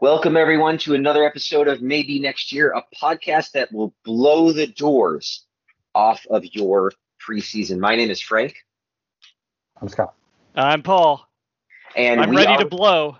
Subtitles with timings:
[0.00, 4.66] Welcome, everyone, to another episode of Maybe Next Year, a podcast that will blow the
[4.66, 5.46] doors
[5.94, 6.92] off of your
[7.26, 7.78] preseason.
[7.78, 8.56] My name is Frank.
[9.80, 10.14] I'm Scott.
[10.54, 11.26] I'm Paul.
[11.96, 13.16] And I'm ready are- to blow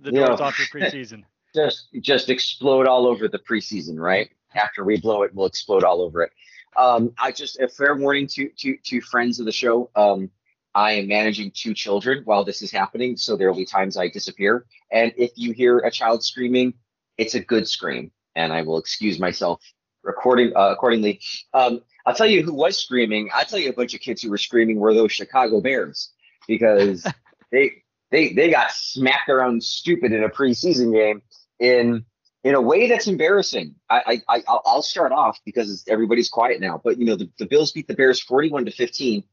[0.00, 0.44] the doors know.
[0.44, 1.24] off your preseason.
[1.54, 4.28] just just explode all over the preseason, right?
[4.54, 6.32] After we blow it, we'll explode all over it.
[6.76, 9.90] Um, I just a fair warning to to to friends of the show.
[9.94, 10.30] Um,
[10.78, 14.06] I am managing two children while this is happening, so there will be times I
[14.06, 14.64] disappear.
[14.92, 16.74] And if you hear a child screaming,
[17.16, 19.60] it's a good scream, and I will excuse myself
[20.04, 21.20] recording uh, accordingly.
[21.52, 23.28] Um, I'll tell you who was screaming.
[23.34, 26.12] I'll tell you a bunch of kids who were screaming were those Chicago Bears
[26.46, 27.04] because
[27.50, 31.22] they they they got smacked around stupid in a preseason game
[31.58, 32.04] in
[32.44, 33.74] in a way that's embarrassing.
[33.90, 36.80] I I, I I'll- I'll start off because everybody's quiet now.
[36.84, 39.24] But you know the, the Bills beat the Bears forty one to fifteen.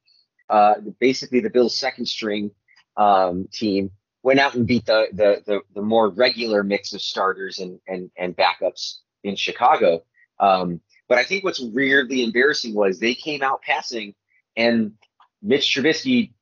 [0.49, 2.51] Uh, basically the Bills' second string
[2.97, 3.91] um, team
[4.23, 8.09] went out and beat the, the the the more regular mix of starters and and
[8.17, 10.03] and backups in Chicago.
[10.39, 14.15] Um, but I think what's weirdly embarrassing was they came out passing,
[14.57, 14.93] and
[15.41, 16.33] Mitch Trubisky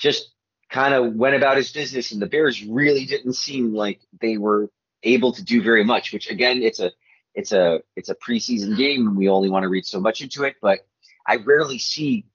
[0.00, 0.32] just
[0.70, 4.70] kind of went about his business, and the Bears really didn't seem like they were
[5.02, 6.12] able to do very much.
[6.12, 6.92] Which again, it's a
[7.34, 10.44] it's a it's a preseason game, and we only want to read so much into
[10.44, 10.56] it.
[10.60, 10.80] But
[11.26, 12.26] I rarely see.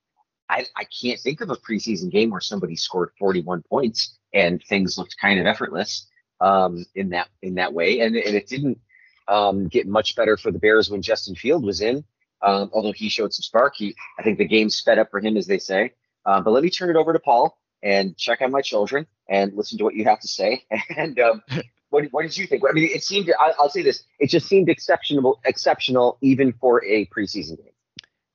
[0.49, 4.97] I, I can't think of a preseason game where somebody scored 41 points and things
[4.97, 6.07] looked kind of effortless
[6.39, 8.79] um, in that in that way, and, and it didn't
[9.27, 12.03] um, get much better for the Bears when Justin Field was in.
[12.43, 15.37] Um, although he showed some spark, he I think the game sped up for him,
[15.37, 15.93] as they say.
[16.25, 19.53] Um, but let me turn it over to Paul and check on my children and
[19.53, 20.63] listen to what you have to say.
[20.97, 21.41] And um,
[21.89, 22.63] what, what did you think?
[22.67, 23.31] I mean, it seemed.
[23.39, 27.71] I, I'll say this: it just seemed exceptional, exceptional even for a preseason game.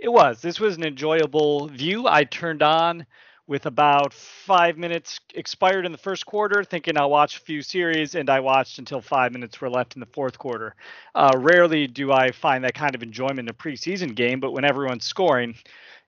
[0.03, 0.41] It was.
[0.41, 2.09] This was an enjoyable view.
[2.09, 3.07] I turned on
[3.47, 8.17] with about five minutes expired in the first quarter, thinking I'll watch a few series,
[8.17, 10.75] and I watched until five minutes were left in the fourth quarter.
[11.15, 14.65] Uh, rarely do I find that kind of enjoyment in a preseason game, but when
[14.65, 15.55] everyone's scoring,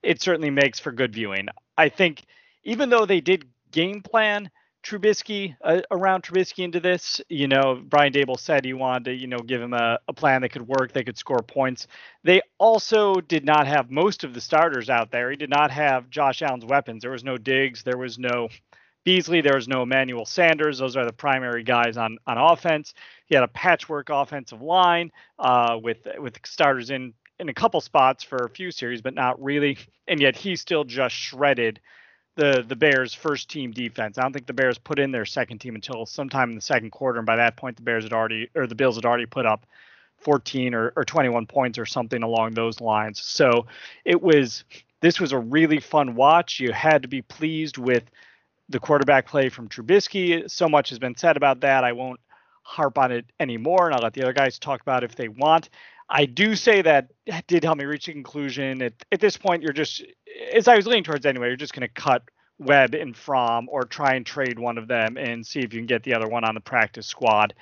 [0.03, 1.47] it certainly makes for good viewing.
[1.77, 2.25] I think
[2.65, 4.51] even though they did game plan
[4.85, 9.27] Trubisky uh, around Trubisky into this, you know, Brian Daboll said he wanted to, you
[9.27, 11.87] know, give him a, a plan that could work, they could score points.
[12.23, 15.31] They also did not have most of the starters out there.
[15.31, 17.01] He did not have Josh Allen's weapons.
[17.01, 18.47] There was no Diggs, there was no
[19.03, 20.79] Beasley, there was no Emmanuel Sanders.
[20.79, 22.93] Those are the primary guys on on offense.
[23.25, 28.23] He had a patchwork offensive line uh, with with starters in in a couple spots
[28.23, 29.77] for a few series, but not really.
[30.07, 31.79] And yet he still just shredded
[32.35, 34.17] the the Bears' first team defense.
[34.17, 36.91] I don't think the Bears put in their second team until sometime in the second
[36.91, 39.45] quarter, and by that point the Bears had already or the Bills had already put
[39.45, 39.65] up
[40.19, 43.19] 14 or, or 21 points or something along those lines.
[43.19, 43.67] So
[44.03, 44.63] it was
[45.01, 46.59] this was a really fun watch.
[46.59, 48.03] You had to be pleased with
[48.69, 50.49] the quarterback play from Trubisky.
[50.49, 51.83] So much has been said about that.
[51.83, 52.19] I won't
[52.63, 55.27] harp on it anymore, and I'll let the other guys talk about it if they
[55.27, 55.69] want.
[56.09, 57.11] I do say that
[57.47, 58.81] did help me reach a conclusion.
[58.81, 60.03] At, at this point, you're just,
[60.53, 62.23] as I was leaning towards anyway, you're just going to cut
[62.59, 65.87] Webb and Fromm or try and trade one of them and see if you can
[65.87, 67.53] get the other one on the practice squad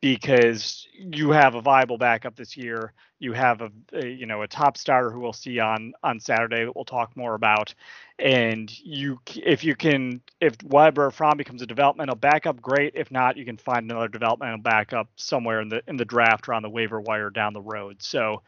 [0.00, 2.92] because you have a viable backup this year.
[3.18, 6.64] You have a, a you know a top starter who we'll see on on Saturday
[6.64, 7.74] that we'll talk more about.
[8.18, 12.94] And you if you can if Webb or Fromm becomes a developmental backup, great.
[12.96, 16.54] If not, you can find another developmental backup somewhere in the in the draft or
[16.54, 18.02] on the waiver wire down the road.
[18.02, 18.42] So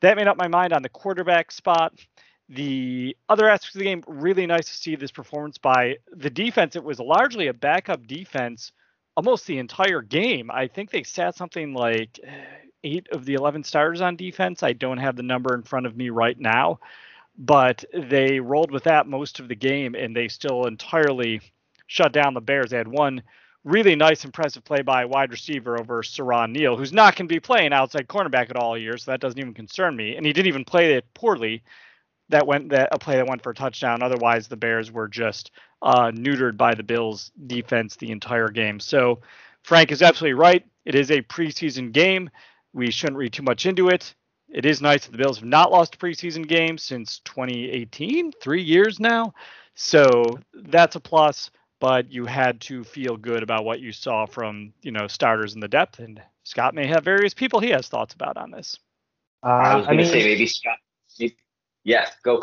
[0.00, 1.94] that made up my mind on the quarterback spot.
[2.50, 6.76] The other aspects of the game, really nice to see this performance by the defense.
[6.76, 8.70] It was largely a backup defense
[9.16, 10.50] almost the entire game.
[10.50, 12.30] I think they sat something like eh,
[12.82, 14.62] eight of the 11 starters on defense.
[14.62, 16.80] I don't have the number in front of me right now,
[17.38, 21.40] but they rolled with that most of the game and they still entirely
[21.86, 22.70] shut down the Bears.
[22.70, 23.22] They had one
[23.64, 27.40] really nice, impressive play by wide receiver over Siran Neal, who's not going to be
[27.40, 30.16] playing outside cornerback at all year, so that doesn't even concern me.
[30.16, 31.62] And he didn't even play it poorly.
[32.30, 34.02] That went that a play that went for a touchdown.
[34.02, 35.50] Otherwise, the Bears were just
[35.82, 38.80] uh, neutered by the Bills defense the entire game.
[38.80, 39.20] So
[39.62, 40.64] Frank is absolutely right.
[40.84, 42.30] It is a preseason game.
[42.72, 44.14] We shouldn't read too much into it.
[44.48, 48.62] It is nice that the Bills have not lost a preseason game since 2018, three
[48.62, 49.34] years now.
[49.74, 51.50] So that's a plus.
[51.80, 55.60] But you had to feel good about what you saw from you know starters in
[55.60, 55.98] the depth.
[55.98, 58.78] And Scott may have various people he has thoughts about on this.
[59.42, 60.78] Uh, I was I going to say maybe Scott.
[61.84, 62.42] Yeah, go.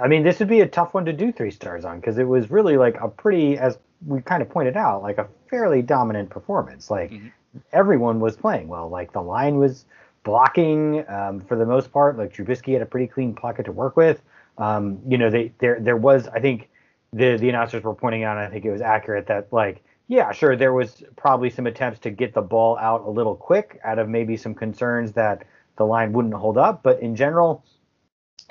[0.00, 2.24] I mean, this would be a tough one to do three stars on because it
[2.28, 6.30] was really like a pretty, as we kind of pointed out, like a fairly dominant
[6.30, 6.90] performance.
[6.90, 7.32] Like Mhm.
[7.72, 8.88] everyone was playing well.
[8.88, 9.84] Like the line was
[10.22, 12.16] blocking um, for the most part.
[12.16, 14.22] Like Trubisky had a pretty clean pocket to work with.
[14.58, 16.68] Um, you know, they there there was I think
[17.12, 18.36] the the announcers were pointing out.
[18.38, 22.00] and I think it was accurate that like yeah, sure, there was probably some attempts
[22.00, 25.44] to get the ball out a little quick out of maybe some concerns that
[25.76, 26.82] the line wouldn't hold up.
[26.82, 27.64] But in general,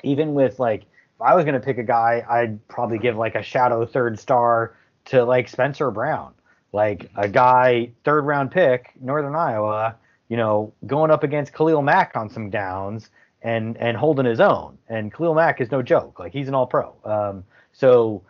[0.02, 3.42] even with like, if I was to pick a guy, I'd probably give like a
[3.42, 4.74] shadow third star
[5.06, 6.32] to like Spencer Brown,
[6.72, 9.96] like a guy third round pick, Northern Iowa,
[10.28, 13.10] you know, going up against Khalil Mack on some downs
[13.42, 14.78] and and holding his own.
[14.88, 16.18] And Khalil Mack is no joke.
[16.18, 16.94] Like he's an all pro.
[17.04, 18.22] Um, so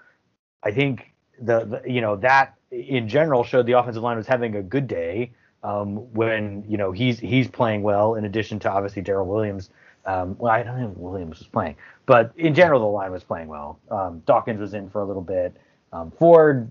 [0.62, 4.56] I think the, the you know that in general showed the offensive line was having
[4.56, 5.32] a good day
[5.62, 8.14] um, when you know he's he's playing well.
[8.14, 9.70] In addition to obviously Daryl Williams.
[10.06, 11.76] Um, well, I don't know if Williams was playing,
[12.06, 13.79] but in general the line was playing well.
[13.91, 15.56] Um, Dawkins was in for a little bit.
[15.93, 16.70] Um, Ford,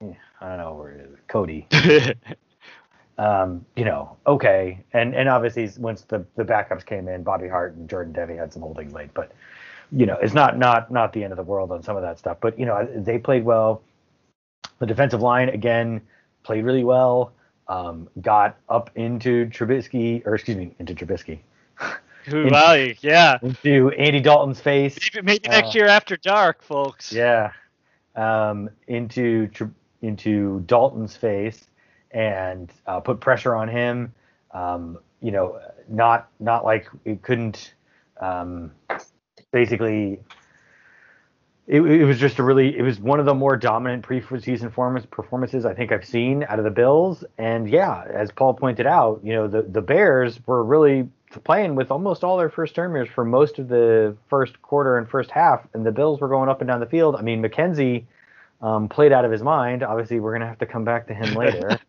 [0.00, 1.08] I don't know where.
[1.28, 1.66] Cody.
[3.18, 7.74] um, you know, okay, and and obviously once the the backups came in, Bobby Hart
[7.74, 9.32] and Jordan Devey had some holding late, but
[9.90, 12.18] you know, it's not not not the end of the world on some of that
[12.18, 12.38] stuff.
[12.40, 13.82] But you know, they played well.
[14.78, 16.00] The defensive line again
[16.42, 17.32] played really well.
[17.68, 21.40] Um, got up into Trubisky, or excuse me, into Trubisky.
[22.26, 23.38] Who, wow, yeah.
[23.42, 24.98] Into Andy Dalton's face.
[25.14, 27.12] Maybe, maybe next uh, year after dark, folks.
[27.12, 27.52] Yeah.
[28.14, 29.48] Um, into
[30.02, 31.66] into Dalton's face
[32.10, 34.12] and uh, put pressure on him.
[34.52, 37.74] Um, you know, not not like it couldn't
[38.20, 38.72] um,
[39.50, 40.20] basically
[41.66, 45.06] it, it, was just a really it was one of the more dominant preseason performance
[45.06, 47.24] performances I think I've seen out of the Bills.
[47.38, 51.90] And yeah, as Paul pointed out, you know the the Bears were really playing with
[51.90, 55.84] almost all their first termers for most of the first quarter and first half, and
[55.84, 57.16] the Bills were going up and down the field.
[57.16, 58.04] I mean, McKenzie
[58.60, 59.82] um, played out of his mind.
[59.82, 61.78] Obviously, we're gonna have to come back to him later.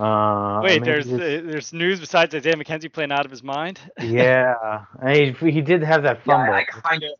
[0.00, 3.42] Uh, Wait, I mean, there's uh, there's news besides Isaiah McKenzie playing out of his
[3.42, 3.78] mind.
[4.00, 4.54] yeah,
[5.02, 6.54] I mean, he did have that fumble.
[6.54, 7.10] Yeah, I kind of.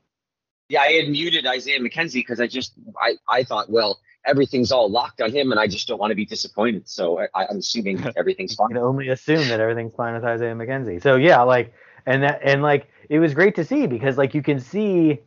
[0.70, 4.90] Yeah, I had muted Isaiah McKenzie because I just I I thought well everything's all
[4.90, 6.88] locked on him and I just don't want to be disappointed.
[6.88, 8.70] So I, am assuming everything's fine.
[8.70, 11.02] you can only assume that everything's fine with Isaiah McKenzie.
[11.02, 11.72] So yeah, like
[12.06, 15.20] and that and like it was great to see because like you can see.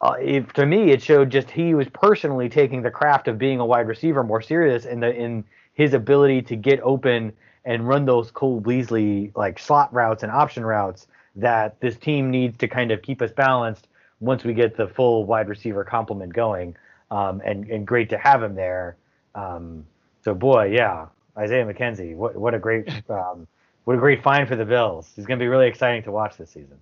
[0.00, 3.58] Uh, if, to me, it showed just he was personally taking the craft of being
[3.58, 5.42] a wide receiver more serious in the in
[5.74, 7.32] his ability to get open
[7.64, 12.56] and run those Cole Beasley like slot routes and option routes that this team needs
[12.58, 13.88] to kind of keep us balanced
[14.20, 16.76] once we get the full wide receiver complement going.
[17.10, 18.96] Um, and and great to have him there.
[19.34, 19.86] Um,
[20.22, 21.06] so boy, yeah,
[21.36, 23.46] Isaiah McKenzie, what what a great um,
[23.84, 25.10] what a great find for the Bills.
[25.16, 26.78] He's going to be really exciting to watch this season.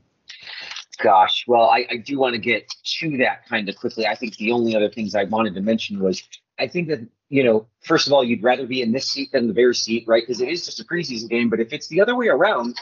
[0.99, 2.69] Gosh, well, I, I do want to get
[2.99, 4.07] to that kind of quickly.
[4.07, 6.23] I think the only other things I wanted to mention was
[6.59, 9.49] I think that you know, first of all, you'd rather be in this seat than
[9.49, 10.23] the Bears seat, right?
[10.23, 11.51] Because it is just a preseason game.
[11.51, 12.77] But if it's the other way around,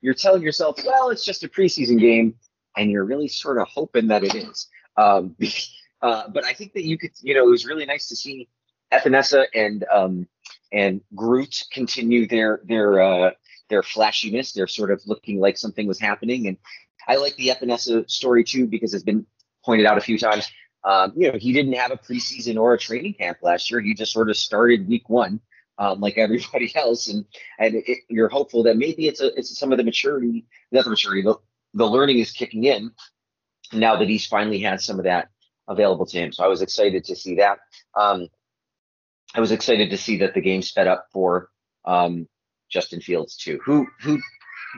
[0.00, 2.34] you're telling yourself, well, it's just a preseason game,
[2.76, 4.68] and you're really sort of hoping that it is.
[4.96, 5.36] Um,
[6.02, 8.48] uh, but I think that you could, you know, it was really nice to see
[8.92, 10.28] Epenesa and um,
[10.72, 13.30] and Groot continue their their uh,
[13.68, 14.52] their flashiness.
[14.52, 16.56] They're sort of looking like something was happening, and
[17.06, 19.26] I like the Epenesa story too because it's been
[19.64, 20.50] pointed out a few times.
[20.84, 23.80] Um, you know, he didn't have a preseason or a training camp last year.
[23.80, 25.40] He just sort of started week one,
[25.78, 27.24] um, like everybody else, and
[27.58, 30.90] and it, you're hopeful that maybe it's a it's some of the maturity, not the
[30.90, 31.34] maturity, the,
[31.74, 32.92] the learning is kicking in
[33.72, 35.28] now that he's finally had some of that
[35.68, 36.32] available to him.
[36.32, 37.58] So I was excited to see that.
[37.94, 38.28] Um,
[39.34, 41.50] I was excited to see that the game sped up for
[41.84, 42.26] um,
[42.70, 44.20] Justin Fields too, who who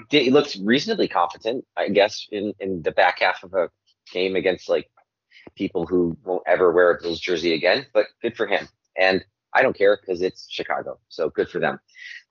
[0.08, 3.70] did, looks reasonably competent, I guess, in in the back half of a
[4.12, 4.90] game against like
[5.54, 8.68] people who won't ever wear a Bills jersey again, but good for him.
[8.96, 9.24] And
[9.54, 11.80] I don't care because it's Chicago, so good for them.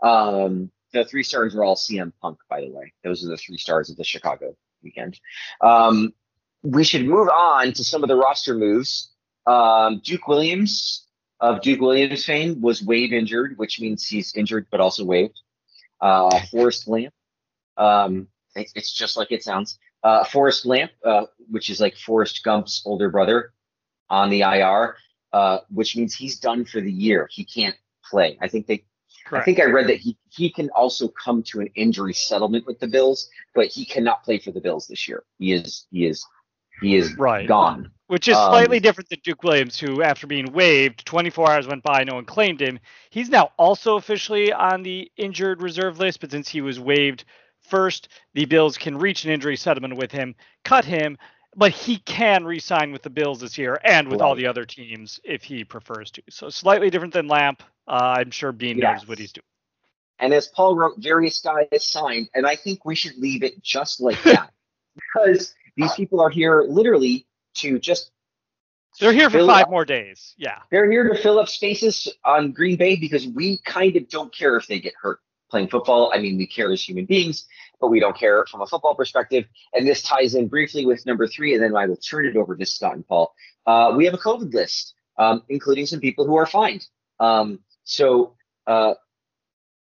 [0.04, 2.94] Um, the three stars are all CM Punk, by the way.
[3.04, 5.20] Those are the three stars of the Chicago weekend.
[5.62, 6.14] Um,
[6.64, 9.12] we should move on to some of the roster moves.
[9.46, 11.06] Um, Duke Williams
[11.40, 15.40] of Duke Williams fame was wave injured, which means he's injured but also waived.
[16.02, 17.14] Uh, Forrest Lamp,
[17.78, 19.80] um, it's just like it sounds.
[20.04, 23.54] Uh, Forrest Lamp, uh, which is like Forrest Gump's older brother,
[24.10, 24.96] on the IR,
[25.34, 27.30] uh, which means he's done for the year.
[27.32, 27.76] He can't
[28.10, 28.38] play.
[28.42, 28.86] I think they.
[29.26, 29.44] Correct.
[29.44, 32.80] I think I read that he, he can also come to an injury settlement with
[32.80, 35.24] the Bills, but he cannot play for the Bills this year.
[35.38, 36.26] He is he is
[36.82, 37.48] he is right.
[37.48, 37.92] gone.
[38.08, 41.84] Which is slightly um, different than Duke Williams, who, after being waived, 24 hours went
[41.84, 42.80] by, no one claimed him.
[43.12, 47.24] He's now also officially on the injured reserve list, but since he was waived
[47.70, 51.18] First, the Bills can reach an injury settlement with him, cut him,
[51.56, 54.28] but he can re-sign with the Bills this year and with right.
[54.28, 56.24] all the other teams if he prefers to.
[56.30, 57.64] So slightly different than Lamp.
[57.88, 59.02] Uh, I'm sure Beane yes.
[59.02, 59.44] knows what he's doing.
[60.20, 64.02] And as Paul wrote, various guys signed, and I think we should leave it just
[64.02, 64.52] like that
[65.16, 68.12] because these people are here literally to just
[69.00, 70.36] They're here for five up- more days.
[70.38, 70.60] Yeah.
[70.72, 74.58] They're here to fill up spaces on Green Bay because we kind of don't care
[74.58, 75.20] if they get hurt
[75.50, 76.12] playing football.
[76.14, 77.48] I mean, we care as human beings,
[77.80, 79.46] but we don't care from a football perspective.
[79.74, 82.56] And this ties in briefly with number three, and then I will turn it over
[82.56, 83.34] to Scott and Paul.
[83.66, 86.86] Uh, we have a COVID list, um, including some people who are fined.
[87.20, 88.36] Um, so
[88.68, 88.94] uh,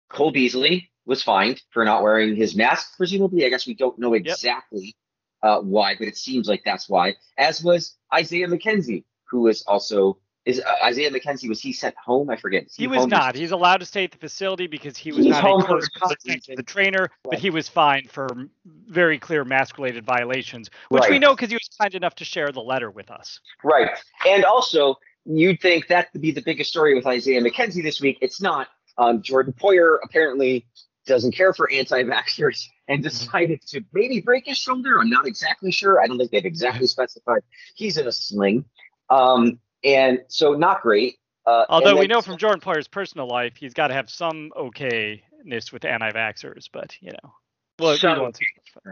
[0.09, 3.45] Cole Beasley was fined for not wearing his mask, presumably.
[3.45, 4.95] I guess we don't know exactly
[5.43, 7.15] uh, why, but it seems like that's why.
[7.37, 11.49] As was Isaiah McKenzie, who was also is uh, Isaiah McKenzie.
[11.49, 12.29] Was he sent home?
[12.29, 12.65] I forget.
[12.65, 13.35] Is He was not.
[13.35, 15.87] He's allowed to stay at the facility because he was He's not home a close
[15.89, 18.27] contact with the trainer, but he was fined for
[18.65, 22.61] very clear mask-related violations, which we know because he was kind enough to share the
[22.61, 23.39] letter with us.
[23.63, 23.89] Right.
[24.25, 28.17] And also, you'd think that would be the biggest story with Isaiah McKenzie this week.
[28.21, 28.69] It's not.
[28.97, 30.65] Um, Jordan Poyer apparently
[31.09, 34.99] doesn't care for anti-vaxxers and decided to maybe break his shoulder.
[34.99, 36.01] I'm not exactly sure.
[36.01, 37.41] I don't think they've exactly specified.
[37.75, 38.63] He's in a sling.
[39.09, 41.15] Um, and so not great.
[41.45, 45.73] Uh, Although we know from Jordan Poyer's personal life, he's got to have some okayness
[45.73, 47.33] with anti-vaxxers, but you know,
[47.79, 48.37] well, we don't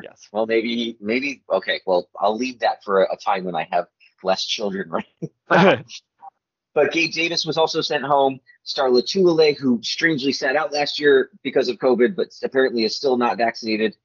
[0.04, 0.28] yes.
[0.32, 1.44] Well, maybe, maybe.
[1.52, 1.82] Okay.
[1.86, 3.86] Well, I'll leave that for a, a time when I have
[4.24, 4.90] less children.
[4.90, 5.06] Right.
[6.78, 8.40] But Gabe Davis was also sent home.
[8.62, 13.18] Star Lotulelei, who strangely sat out last year because of COVID, but apparently is still
[13.18, 13.96] not vaccinated.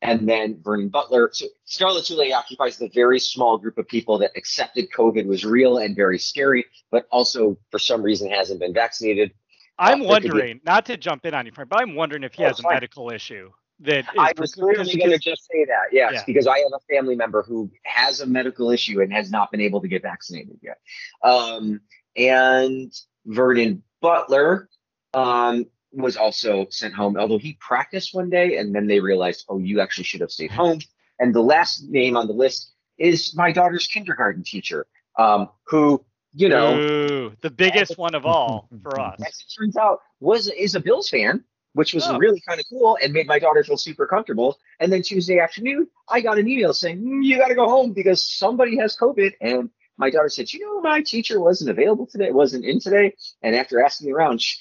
[0.00, 1.30] And then Vernon Butler.
[1.32, 5.78] So Star Lotulelei occupies the very small group of people that accepted COVID was real
[5.78, 9.32] and very scary, but also for some reason hasn't been vaccinated.
[9.76, 12.22] I'm Uh, could be- wondering, not to jump in on you, Frank, but I'm wondering
[12.22, 12.74] if he Oh, has a fine.
[12.74, 16.22] medical issue that I was literally going to just say that, yes, Yeah.
[16.26, 19.60] because I have a family member who has a medical issue and has not been
[19.62, 20.78] able to get vaccinated yet.
[21.24, 21.80] Um,
[22.16, 22.92] and
[23.26, 24.68] Vernon Butler
[25.14, 29.58] um, was also sent home, although he practiced one day and then they realized, oh,
[29.58, 30.78] you actually should have stayed home.
[31.18, 34.86] And the last name on the list is my daughter's kindergarten teacher,
[35.18, 39.20] um, who, you know, Ooh, the biggest one of all for us.
[39.20, 42.18] as it turns out, was is a Bills fan, which was Oh.
[42.18, 44.58] really kind of cool and made my daughter feel super comfortable.
[44.78, 47.92] And then Tuesday afternoon, I got an email saying "Mm, you got to go home
[47.92, 49.32] because somebody has COVID.
[49.40, 53.14] And my daughter said, you know, my teacher wasn't available today, wasn't in today.
[53.42, 54.56] And after asking around, sh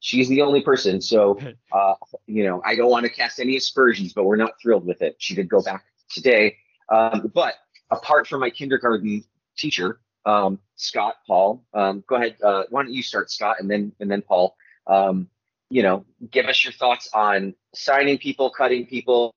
[0.00, 1.00] she's the only person.
[1.00, 1.38] So,
[1.72, 1.94] uh,
[2.26, 5.16] you know, I don't want to cast any aspersions, but we're not thrilled with it.
[5.18, 6.56] She did go back today.
[6.88, 7.54] Um, but
[7.90, 9.22] apart from my kindergarten
[9.58, 12.36] teacher, um, Scott, Paul, um, go ahead.
[12.42, 14.56] Uh, why don't you start, Scott, and then and then Paul.
[14.86, 15.28] Um,
[15.70, 19.34] you know, give us your thoughts on signing people, cutting people,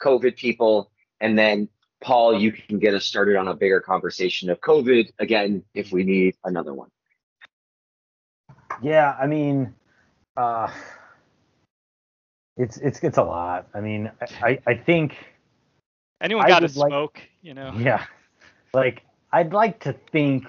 [0.00, 0.90] COVID people,
[1.20, 1.68] and then
[2.00, 6.04] Paul, you can get us started on a bigger conversation of COVID again if we
[6.04, 6.88] need another one.
[8.82, 9.74] Yeah, I mean,
[10.36, 10.70] uh,
[12.56, 13.68] it's it's it's a lot.
[13.74, 15.16] I mean, I I, I think
[16.20, 17.72] Anyone got to would like- smoke, you know?
[17.76, 18.04] yeah,
[18.72, 19.02] like
[19.32, 20.44] I'd like to think.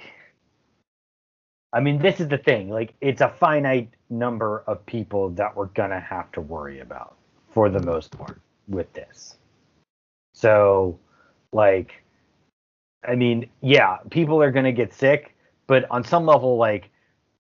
[1.72, 2.70] I mean, this is the thing.
[2.70, 7.16] Like, it's a finite number of people that we're gonna have to worry about
[7.52, 9.38] for the most part with this.
[10.34, 11.00] So,
[11.52, 12.04] like,
[13.08, 15.36] I mean, yeah, people are gonna get sick,
[15.68, 16.90] but on some level, like,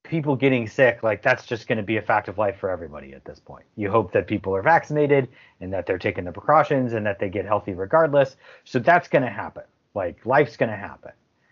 [0.03, 3.25] people getting sick, like, that's just gonna be a fact of life for everybody at
[3.25, 3.65] this point.
[3.75, 5.27] You hope that people are vaccinated
[5.59, 8.35] and that they're taking the precautions and that they get healthy regardless.
[8.63, 9.63] So that's gonna happen.
[9.93, 11.11] Like, life's gonna happen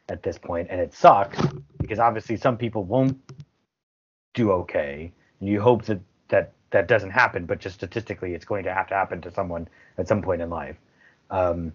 [0.09, 1.39] at this point, and it sucks
[1.79, 3.17] because obviously some people won't
[4.33, 5.11] do okay.
[5.39, 5.99] And you hope that
[6.29, 9.67] that that doesn't happen, but just statistically, it's going to have to happen to someone
[9.97, 10.75] at some point in life.
[11.29, 11.73] Um,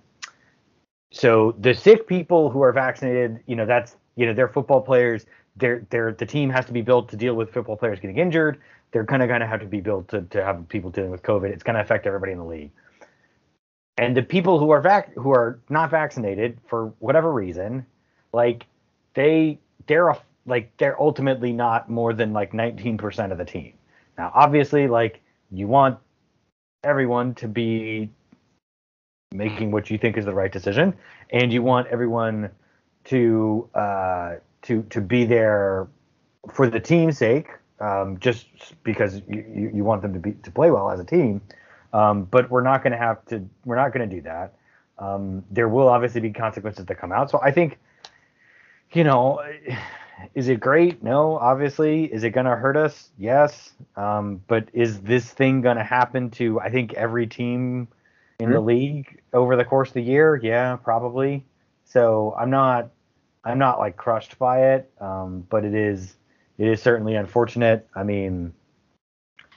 [1.12, 5.26] so the sick people who are vaccinated, you know, that's you know, they're football players.
[5.56, 8.60] They're they're the team has to be built to deal with football players getting injured.
[8.90, 11.22] They're kind of going to have to be built to to have people dealing with
[11.22, 11.50] COVID.
[11.50, 12.70] It's going to affect everybody in the league.
[13.98, 17.86] And the people who are vac who are not vaccinated for whatever reason,
[18.32, 18.64] like
[19.12, 23.74] they they're a, like they're ultimately not more than like 19% of the team.
[24.16, 25.98] Now, obviously, like you want
[26.84, 28.10] everyone to be
[29.32, 30.94] making what you think is the right decision,
[31.30, 32.50] and you want everyone
[33.04, 35.88] to uh, to to be there
[36.52, 37.48] for the team's sake,
[37.80, 38.46] um, just
[38.82, 41.40] because you, you, want them to be to play well as a team.
[41.92, 43.44] Um, but we're not going to have to.
[43.64, 44.54] We're not going to do that.
[44.98, 47.30] Um, there will obviously be consequences that come out.
[47.30, 47.78] So I think,
[48.92, 49.42] you know,
[50.34, 51.02] is it great?
[51.02, 52.04] No, obviously.
[52.04, 53.10] Is it going to hurt us?
[53.18, 53.72] Yes.
[53.96, 57.88] Um, but is this thing going to happen to I think every team
[58.38, 60.40] in the league over the course of the year?
[60.42, 61.44] Yeah, probably.
[61.84, 62.90] So I'm not
[63.44, 66.16] I'm not like crushed by it, um, but it is
[66.58, 67.88] it is certainly unfortunate.
[67.94, 68.52] I mean,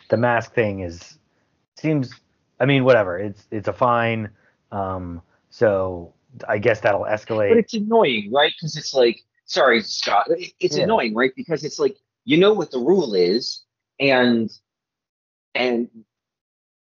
[0.09, 1.17] the mask thing is
[1.75, 2.13] seems
[2.59, 3.17] I mean whatever.
[3.17, 4.29] It's it's a fine.
[4.71, 6.13] Um, so
[6.47, 7.49] I guess that'll escalate.
[7.49, 8.51] But it's annoying, right?
[8.57, 10.27] Because it's like sorry, Scott.
[10.59, 10.83] It's Yeah.
[10.83, 11.31] annoying, right?
[11.35, 13.63] Because it's like you know what the rule is,
[13.99, 14.51] and
[15.53, 15.89] and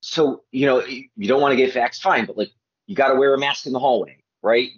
[0.01, 2.51] so you know you don't want to get facts, fine, but like
[2.88, 4.70] you got to wear a mask in the hallway, right?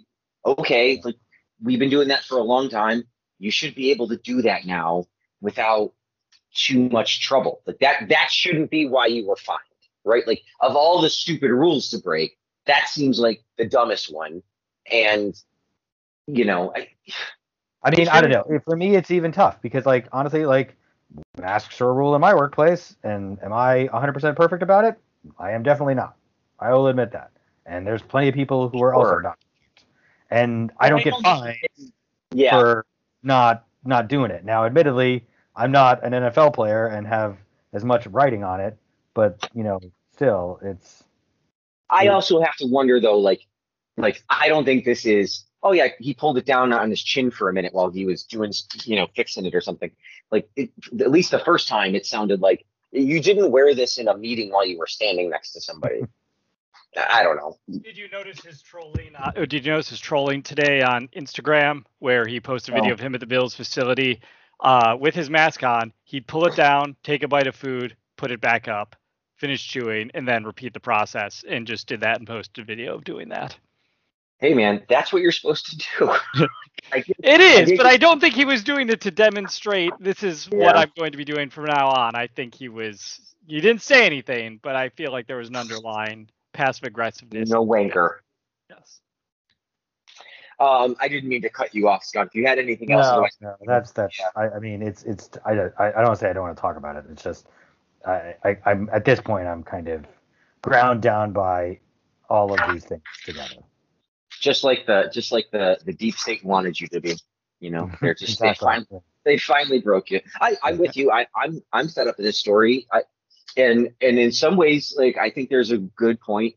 [0.46, 1.16] Okay, like
[1.62, 3.04] we've been doing that for a long time.
[3.38, 5.06] You should be able to do that now
[5.40, 5.92] without
[6.54, 7.60] too much trouble.
[7.66, 9.60] Like that that shouldn't be why you were fined,
[10.04, 10.26] right?
[10.26, 14.42] Like of all the stupid rules to break, that seems like the dumbest one.
[14.90, 15.34] And
[16.26, 16.88] you know, I,
[17.82, 18.60] I mean, I don't know.
[18.64, 20.74] For me, it's even tough because, like, honestly, like,
[21.38, 24.98] masks are a rule in my workplace, and am I 100% perfect about it?
[25.38, 26.16] I am definitely not.
[26.58, 27.30] I will admit that.
[27.66, 29.22] And there's plenty of people who are also Sure.
[29.22, 29.38] not.
[30.30, 31.56] And I don't get fined
[32.32, 32.86] Yeah, for
[33.22, 34.44] not not doing it.
[34.44, 37.36] Now, admittedly, I'm not an NFL player and have
[37.72, 38.76] as much writing on it,
[39.14, 39.80] but you know,
[40.12, 41.04] still, it's
[41.90, 43.46] I also have to wonder though, like,
[43.96, 45.44] like I don't think this is.
[45.62, 48.24] Oh yeah, he pulled it down on his chin for a minute while he was
[48.24, 48.52] doing,
[48.84, 49.90] you know, fixing it or something.
[50.30, 54.08] Like, it, at least the first time, it sounded like you didn't wear this in
[54.08, 56.02] a meeting while you were standing next to somebody.
[57.10, 57.58] I don't know.
[57.68, 59.16] Did you notice his trolling?
[59.16, 62.94] Uh, did you notice his trolling today on Instagram, where he posted a video Oh.
[62.94, 64.20] of him at the Bills facility
[64.60, 65.92] uh, with his mask on?
[66.04, 68.94] He'd pull it down, take a bite of food, put it back up,
[69.36, 71.44] finish chewing, and then repeat the process.
[71.48, 73.56] And just did that and posted a video of doing that.
[74.38, 76.46] Hey man, that's what you're supposed to do.
[76.92, 79.92] I get- It is, think but I don't think he was doing it to demonstrate
[80.00, 82.14] this is what I'm going to be doing from now on.
[82.14, 83.20] I think he was.
[83.46, 87.50] You didn't say anything, but I feel like there was an underlying passive aggressiveness.
[87.50, 88.16] no wanker.
[88.70, 89.00] Yes.
[90.60, 92.26] Um, I didn't mean to cut you off, Scott.
[92.28, 94.18] If you had anything else, no, otherwise- no, that's that's.
[94.18, 94.26] Yeah.
[94.36, 95.30] I, I mean, it's it's.
[95.46, 97.04] I, I I don't say I don't want to talk about it.
[97.10, 97.46] It's just,
[98.06, 100.04] I, I I'm at this point I'm kind of
[100.62, 101.78] ground down by
[102.30, 103.56] all of these things together.
[104.44, 107.16] Just like the just like the the deep state wanted you to be.
[107.60, 108.86] You know, they're just they finally
[109.24, 110.20] they finally broke you.
[110.40, 111.10] I, I'm with you.
[111.10, 112.86] I, I'm I'm fed up with this story.
[112.92, 113.02] I,
[113.56, 116.54] and and in some ways, like I think there's a good point.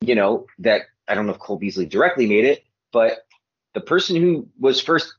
[0.00, 3.26] You know that I don't know if Cole Beasley directly made it, but
[3.74, 5.12] the person who was first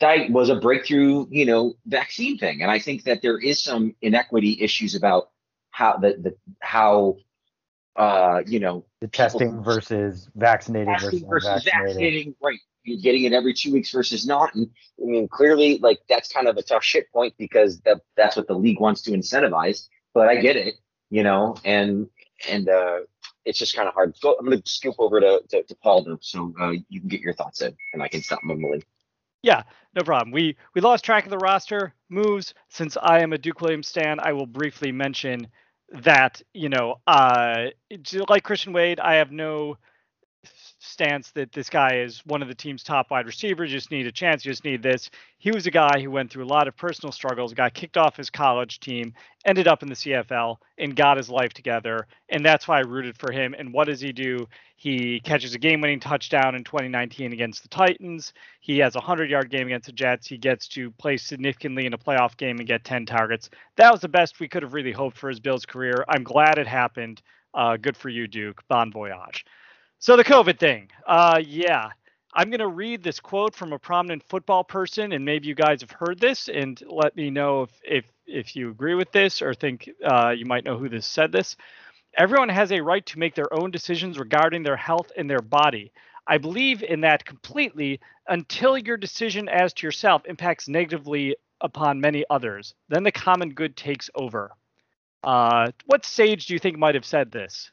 [0.00, 2.60] died was a breakthrough, you know, vaccine thing.
[2.60, 5.30] And I think that there is some inequity issues about
[5.70, 7.16] how the the how
[7.96, 11.64] uh you know The testing versus vaccinated versus versus unvaccinated.
[11.64, 12.58] vaccinating, right?
[12.84, 14.54] You're getting it every two weeks versus not.
[14.54, 14.70] And
[15.02, 18.46] I mean, clearly, like that's kind of a tough shit point because that that's what
[18.46, 19.88] the league wants to incentivize.
[20.14, 20.74] But I get it,
[21.10, 22.08] you know, and
[22.48, 22.98] and uh,
[23.44, 24.16] it's just kind of hard.
[24.16, 27.20] So I'm gonna scoop over to to, to Paul though, so uh, you can get
[27.20, 28.82] your thoughts in, and I can stop mumbling.
[29.42, 29.62] Yeah,
[29.94, 30.32] no problem.
[30.32, 32.54] We we lost track of the roster moves.
[32.68, 35.48] Since I am a Duke Williams stan, I will briefly mention
[35.90, 37.66] that you know, uh,
[38.28, 39.78] like Christian Wade, I have no
[40.86, 43.70] stance that this guy is one of the team's top wide receivers.
[43.70, 44.42] Just need a chance.
[44.42, 45.10] Just need this.
[45.38, 48.16] He was a guy who went through a lot of personal struggles, got kicked off
[48.16, 49.12] his college team,
[49.44, 52.06] ended up in the CFL, and got his life together.
[52.28, 53.54] And that's why I rooted for him.
[53.58, 54.46] And what does he do?
[54.76, 58.32] He catches a game-winning touchdown in 2019 against the Titans.
[58.60, 60.26] He has a 100-yard game against the Jets.
[60.26, 63.50] He gets to play significantly in a playoff game and get 10 targets.
[63.76, 66.04] That was the best we could have really hoped for his Bills career.
[66.08, 67.22] I'm glad it happened.
[67.54, 68.62] Uh, good for you, Duke.
[68.68, 69.44] Bon voyage.
[69.98, 70.90] So the COVID thing.
[71.06, 71.90] Uh, yeah.
[72.34, 75.80] I'm going to read this quote from a prominent football person, and maybe you guys
[75.80, 79.54] have heard this, and let me know if if if you agree with this or
[79.54, 81.56] think uh, you might know who this said this.
[82.18, 85.92] Everyone has a right to make their own decisions regarding their health and their body.
[86.26, 92.24] I believe in that completely until your decision as to yourself impacts negatively upon many
[92.28, 92.74] others.
[92.88, 94.52] Then the common good takes over.
[95.24, 97.70] Uh, what sage do you think might have said this?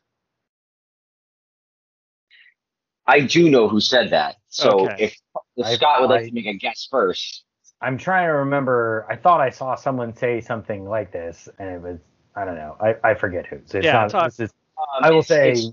[3.06, 4.38] I do know who said that.
[4.48, 5.06] So Okay.
[5.06, 5.18] if,
[5.58, 7.44] if I- Scott would like I- to make a guess first,
[7.82, 9.06] I'm trying to remember.
[9.10, 12.00] I thought I saw someone say something like this, and it was
[12.36, 12.76] I don't know.
[12.82, 13.60] I, I forget who.
[13.66, 14.26] So it's Yeah, not.
[14.28, 15.72] it's this is um, I will it's- say it's-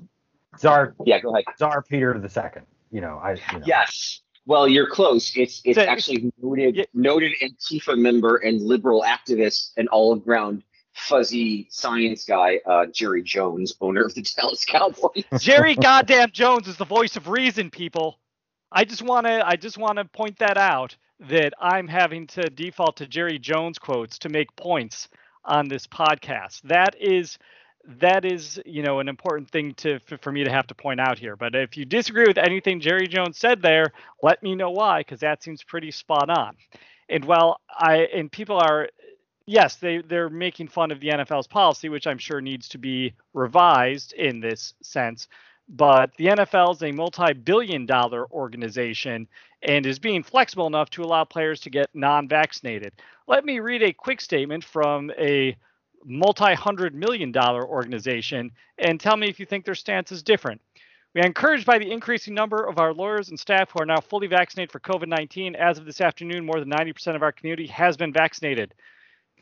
[0.59, 1.45] Tsar yeah, go ahead.
[1.57, 2.67] Tsar Peter the Second.
[2.91, 4.21] You know, I you know, Yes.
[4.47, 5.37] Well, you're close.
[5.37, 6.85] It's it's So- actually noted Yeah.
[6.93, 13.75] noted Antifa member and liberal activist and all around fuzzy science guy, uh, Jerry Jones,
[13.81, 15.25] owner of the Dallas Cowboys.
[15.39, 18.19] Jerry goddamn Jones is the voice of reason, people.
[18.73, 20.97] I just want to I just want to point that out
[21.29, 25.09] that I'm having to default to Jerry Jones quotes to make points
[25.45, 26.63] on this podcast.
[26.63, 27.39] That is
[27.87, 31.19] that is, you know, an important thing to for, me to have to point out
[31.19, 31.35] here.
[31.35, 35.21] But if you disagree with anything Jerry Jones said there, let me know why cuz
[35.21, 36.57] that seems pretty spot on.
[37.09, 38.89] And while I and people are
[39.51, 43.15] yes, they they're making fun of the NFL's policy, which I'm sure needs to be
[43.35, 45.29] revised in this sense
[45.71, 49.29] but the NFL is a multi-billion dollar organization
[49.63, 52.93] and is being flexible enough to allow players to get non-vaccinated.
[53.29, 55.57] Let me read a quick statement from a
[56.05, 60.61] multi-hundred million dollar organization and tell me if you think their stance is different.
[61.15, 64.01] We are encouraged by the increasing number of our lawyers and staff who are now
[64.01, 65.55] fully vaccinated for COVID 19.
[65.55, 68.75] As of this afternoon, more than 90% of our community has been vaccinated.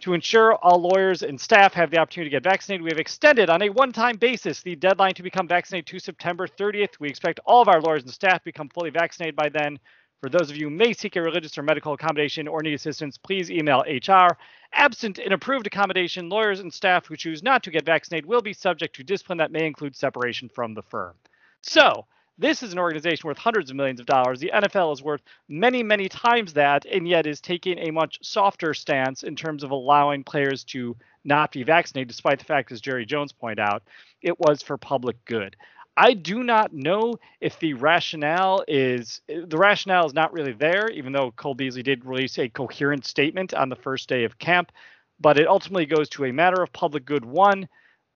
[0.00, 3.50] To ensure all lawyers and staff have the opportunity to get vaccinated, we have extended
[3.50, 7.00] on a one time basis the deadline to become vaccinated to September 30th.
[7.00, 9.78] We expect all of our lawyers and staff become fully vaccinated by then.
[10.20, 13.18] For those of you who may seek a religious or medical accommodation or need assistance,
[13.18, 14.36] please email HR.
[14.72, 18.52] Absent an approved accommodation, lawyers and staff who choose not to get vaccinated will be
[18.52, 21.14] subject to discipline that may include separation from the firm.
[21.62, 22.06] So,
[22.38, 24.38] this is an organization worth hundreds of millions of dollars.
[24.38, 28.74] The NFL is worth many, many times that, and yet is taking a much softer
[28.74, 33.04] stance in terms of allowing players to not be vaccinated, despite the fact, as Jerry
[33.04, 33.82] Jones pointed out,
[34.22, 35.56] it was for public good.
[35.96, 41.12] I do not know if the rationale is the rationale is not really there, even
[41.12, 44.70] though Cole Beasley did release a coherent statement on the first day of camp.
[45.18, 47.24] But it ultimately goes to a matter of public good.
[47.24, 47.68] One,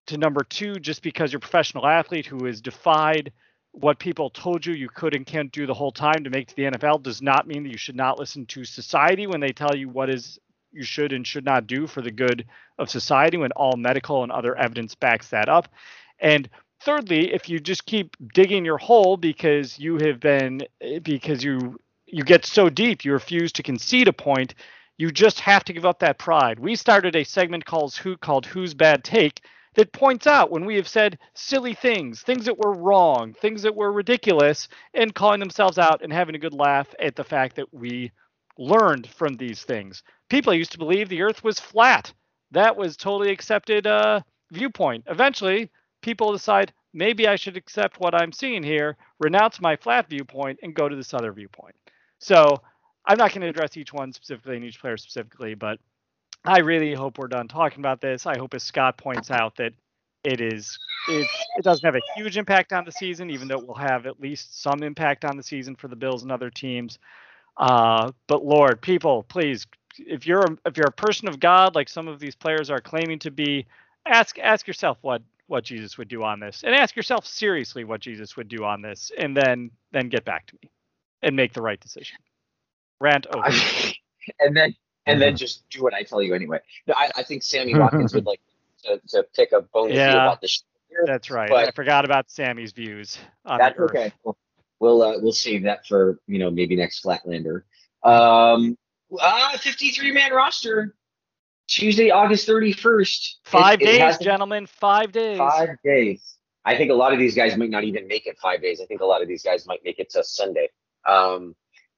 [0.07, 3.33] to number two, just because you're a professional athlete who has defied
[3.73, 6.55] what people told you you could and can't do the whole time to make to
[6.55, 9.75] the NFL does not mean that you should not listen to society when they tell
[9.75, 10.39] you what is
[10.71, 12.45] you should and should not do for the good
[12.77, 15.67] of society when all medical and other evidence backs that up.
[16.19, 16.49] And
[16.81, 20.61] thirdly, if you just keep digging your hole because you have been
[21.01, 24.53] because you you get so deep, you refuse to concede a point,
[24.97, 26.59] you just have to give up that pride.
[26.59, 29.41] We started a segment called Who called Who's Bad Take
[29.75, 33.75] that points out when we have said silly things, things that were wrong, things that
[33.75, 37.73] were ridiculous, and calling themselves out and having a good laugh at the fact that
[37.73, 38.11] we
[38.57, 40.03] learned from these things.
[40.29, 42.13] People used to believe the earth was flat.
[42.51, 45.05] That was totally accepted uh, viewpoint.
[45.07, 50.59] Eventually, people decide maybe I should accept what I'm seeing here, renounce my flat viewpoint,
[50.61, 51.75] and go to this other viewpoint.
[52.19, 52.61] So
[53.05, 55.79] I'm not going to address each one specifically and each player specifically, but
[56.45, 58.25] I really hope we're done talking about this.
[58.25, 59.73] I hope, as Scott points out, that
[60.23, 60.77] it is
[61.09, 61.27] it,
[61.57, 64.19] it doesn't have a huge impact on the season, even though it will have at
[64.19, 66.99] least some impact on the season for the Bills and other teams.
[67.57, 69.65] Uh, but Lord, people, please,
[69.97, 72.81] if you're a, if you're a person of God, like some of these players are
[72.81, 73.65] claiming to be,
[74.05, 78.01] ask ask yourself what what Jesus would do on this, and ask yourself seriously what
[78.01, 80.71] Jesus would do on this, and then then get back to me
[81.21, 82.17] and make the right decision.
[82.99, 83.47] Rant over.
[84.39, 85.37] and then and then mm-hmm.
[85.37, 86.59] just do what I tell you anyway.
[86.87, 88.39] I, I think Sammy Watkins would like
[88.85, 90.49] to, to pick a bone yeah, about the
[91.05, 91.51] That's right.
[91.51, 93.17] I forgot about Sammy's views.
[93.45, 94.11] that's okay.
[94.23, 94.37] We'll
[94.79, 97.63] we'll, uh, we'll save that for you know maybe next Flatlander.
[98.03, 98.77] Um,
[99.19, 100.95] uh, 53 man roster.
[101.65, 103.35] Tuesday, August 31st.
[103.45, 104.67] Five it, days, it gentlemen.
[104.67, 105.37] Five days.
[105.37, 106.37] Five days.
[106.65, 108.81] I think a lot of these guys might not even make it five days.
[108.81, 110.69] I think a lot of these guys might make it to Sunday.
[111.07, 111.55] Um,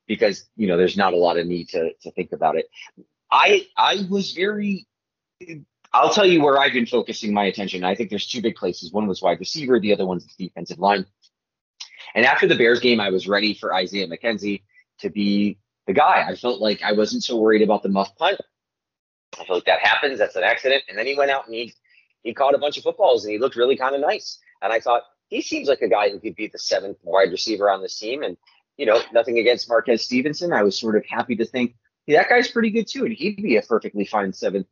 [0.07, 2.69] because you know there's not a lot of need to to think about it.
[3.31, 4.85] I I was very
[5.93, 7.83] I'll tell you where I've been focusing my attention.
[7.83, 8.91] I think there's two big places.
[8.91, 11.05] One was wide receiver, the other one's the defensive line.
[12.13, 14.63] And after the Bears game, I was ready for Isaiah McKenzie
[14.99, 16.25] to be the guy.
[16.27, 18.39] I felt like I wasn't so worried about the muff punt.
[19.33, 20.19] I felt like that happens.
[20.19, 20.83] That's an accident.
[20.89, 21.73] And then he went out and he
[22.23, 24.39] he caught a bunch of footballs and he looked really kind of nice.
[24.61, 27.69] And I thought he seems like a guy who could be the seventh wide receiver
[27.69, 28.23] on this team.
[28.23, 28.35] And
[28.77, 30.53] you know, nothing against Marquez Stevenson.
[30.53, 33.41] I was sort of happy to think hey, that guy's pretty good too, and he'd
[33.41, 34.67] be a perfectly fine seventh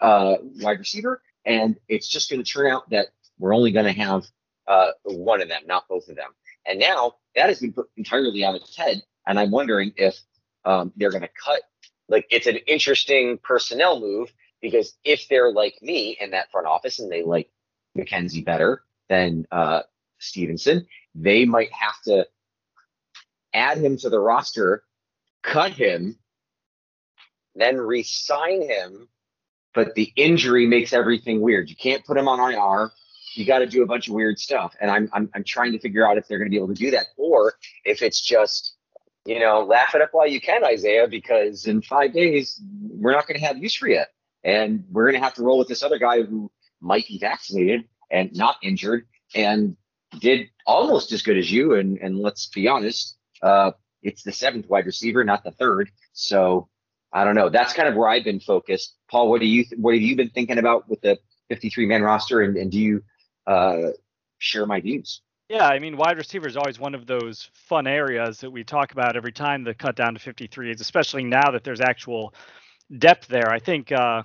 [0.00, 1.22] uh, wide receiver.
[1.44, 4.24] And it's just going to turn out that we're only going to have
[4.66, 6.30] uh, one of them, not both of them.
[6.66, 9.02] And now that has been put entirely on its head.
[9.26, 10.18] And I'm wondering if
[10.64, 11.62] um, they're going to cut.
[12.08, 16.98] Like, it's an interesting personnel move because if they're like me in that front office
[16.98, 17.48] and they like
[17.96, 19.82] McKenzie better than uh,
[20.18, 22.26] Stevenson, they might have to
[23.56, 24.84] add him to the roster,
[25.42, 26.18] cut him,
[27.54, 29.08] then re-sign him.
[29.74, 31.68] But the injury makes everything weird.
[31.68, 32.90] You can't put him on IR.
[33.34, 35.78] You got to do a bunch of weird stuff, and I'm, I'm I'm trying to
[35.78, 38.76] figure out if they're going to be able to do that, or if it's just
[39.26, 43.26] you know laugh it up while you can, Isaiah, because in five days we're not
[43.26, 44.04] going to have use for you,
[44.42, 47.84] and we're going to have to roll with this other guy who might be vaccinated
[48.10, 49.76] and not injured and
[50.18, 51.74] did almost as good as you.
[51.74, 53.72] And and let's be honest, uh,
[54.02, 55.90] it's the seventh wide receiver, not the third.
[56.12, 56.68] So
[57.12, 57.48] I don't know.
[57.48, 58.94] That's kind of where I've been focused.
[59.10, 61.18] Paul, what do you th- what have you been thinking about with the
[61.48, 63.02] 53 man roster, and, and do you
[63.46, 63.90] uh,
[64.38, 65.22] share my views?
[65.48, 68.90] Yeah, I mean, wide receiver is always one of those fun areas that we talk
[68.90, 72.34] about every time the cut down to 53 is, especially now that there's actual
[72.98, 73.48] depth there.
[73.50, 74.24] I think uh,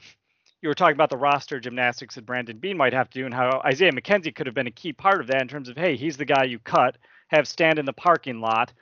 [0.62, 3.34] you were talking about the roster gymnastics that Brandon Beane might have to do and
[3.34, 5.96] how Isaiah McKenzie could have been a key part of that in terms of, hey,
[5.96, 6.98] he's the guy you cut,
[7.28, 8.74] have stand in the parking lot,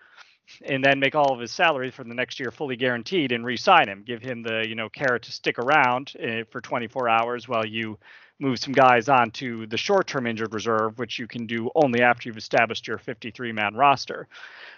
[0.62, 3.88] and then make all of his salary for the next year fully guaranteed and re-sign
[3.88, 7.65] him, give him the you know carrot to stick around uh, for 24 hours while
[7.65, 7.97] you
[8.39, 12.38] move some guys onto the short-term injured reserve, which you can do only after you've
[12.38, 14.27] established your 53-man roster.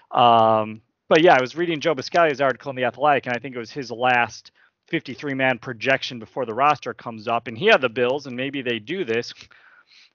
[0.10, 3.56] Um, but yeah, I was reading Joe Buscaglia's article in the Athletic, and I think
[3.56, 4.52] it was his last
[4.92, 8.80] 53-man projection before the roster comes up, and he had the Bills, and maybe they
[8.80, 9.34] do this,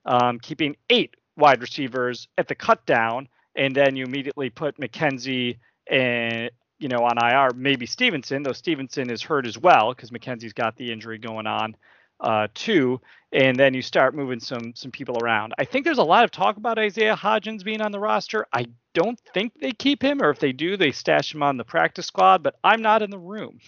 [0.05, 5.57] um, keeping eight wide receivers at the cut down and then you immediately put McKenzie
[5.89, 10.53] and you know on IR, maybe Stevenson, though Stevenson is hurt as well because McKenzie's
[10.53, 11.75] got the injury going on
[12.19, 15.53] uh, too, and then you start moving some some people around.
[15.57, 18.45] I think there's a lot of talk about Isaiah Hodgins being on the roster.
[18.53, 21.63] I don't think they keep him, or if they do, they stash him on the
[21.63, 22.43] practice squad.
[22.43, 23.59] But I'm not in the room.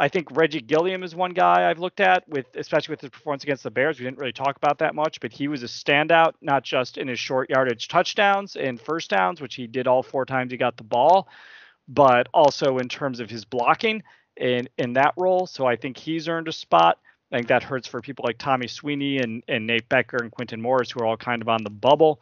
[0.00, 3.42] I think Reggie Gilliam is one guy I've looked at with, especially with his performance
[3.42, 3.98] against the Bears.
[3.98, 7.08] We didn't really talk about that much, but he was a standout, not just in
[7.08, 10.76] his short yardage touchdowns and first downs, which he did all four times he got
[10.76, 11.28] the ball,
[11.88, 14.04] but also in terms of his blocking
[14.36, 15.48] in in that role.
[15.48, 17.00] So I think he's earned a spot.
[17.32, 20.62] I think that hurts for people like Tommy Sweeney and, and Nate Becker and Quintin
[20.62, 22.20] Morris, who are all kind of on the bubble.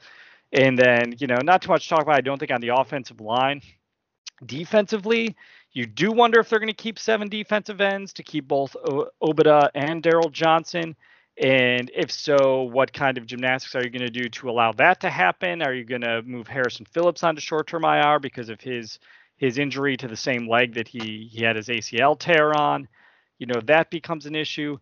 [0.53, 2.75] And then, you know, not too much to talk about, I don't think, on the
[2.75, 3.61] offensive line.
[4.45, 5.37] Defensively,
[5.77, 9.11] you do wonder if they're going to keep seven defensive ends to keep both o-
[9.23, 10.97] Obada and Darryl Johnson.
[11.37, 15.01] And if so, what kind of gymnastics are you going to do to allow that
[15.01, 15.61] to happen?
[15.61, 18.99] Are you going to move Harrison Phillips onto short-term IR because of his
[19.37, 22.89] his injury to the same leg that he he had his ACL tear on?
[23.39, 24.79] You know that becomes an issue.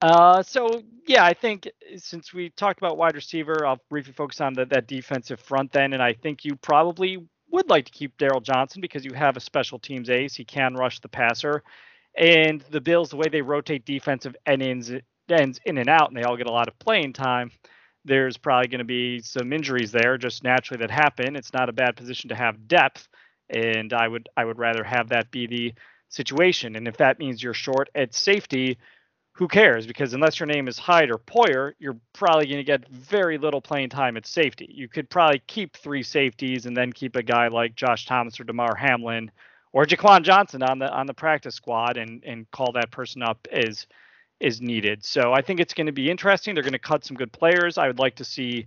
[0.00, 4.54] Uh, so yeah, I think since we talked about wide receiver, I'll briefly focus on
[4.54, 8.42] the, that defensive front then, and I think you probably would like to keep Darryl
[8.42, 10.34] Johnson because you have a special teams ace.
[10.34, 11.62] He can rush the passer.
[12.16, 14.90] And the Bills, the way they rotate defensive ends,
[15.28, 17.50] ends in and out, and they all get a lot of playing time,
[18.04, 21.36] there's probably going to be some injuries there just naturally that happen.
[21.36, 23.08] It's not a bad position to have depth,
[23.50, 25.74] and I would I would rather have that be the
[26.08, 26.76] situation.
[26.76, 28.78] And if that means you're short at safety,
[29.38, 29.86] who cares?
[29.86, 33.60] Because unless your name is Hyde or Poyer, you're probably going to get very little
[33.60, 34.66] playing time at safety.
[34.68, 38.44] You could probably keep three safeties and then keep a guy like Josh Thomas or
[38.44, 39.30] Damar Hamlin
[39.72, 43.46] or Jaquan Johnson on the on the practice squad and and call that person up
[43.52, 43.86] as
[44.40, 45.04] is needed.
[45.04, 46.54] So I think it's going to be interesting.
[46.54, 47.78] They're going to cut some good players.
[47.78, 48.66] I would like to see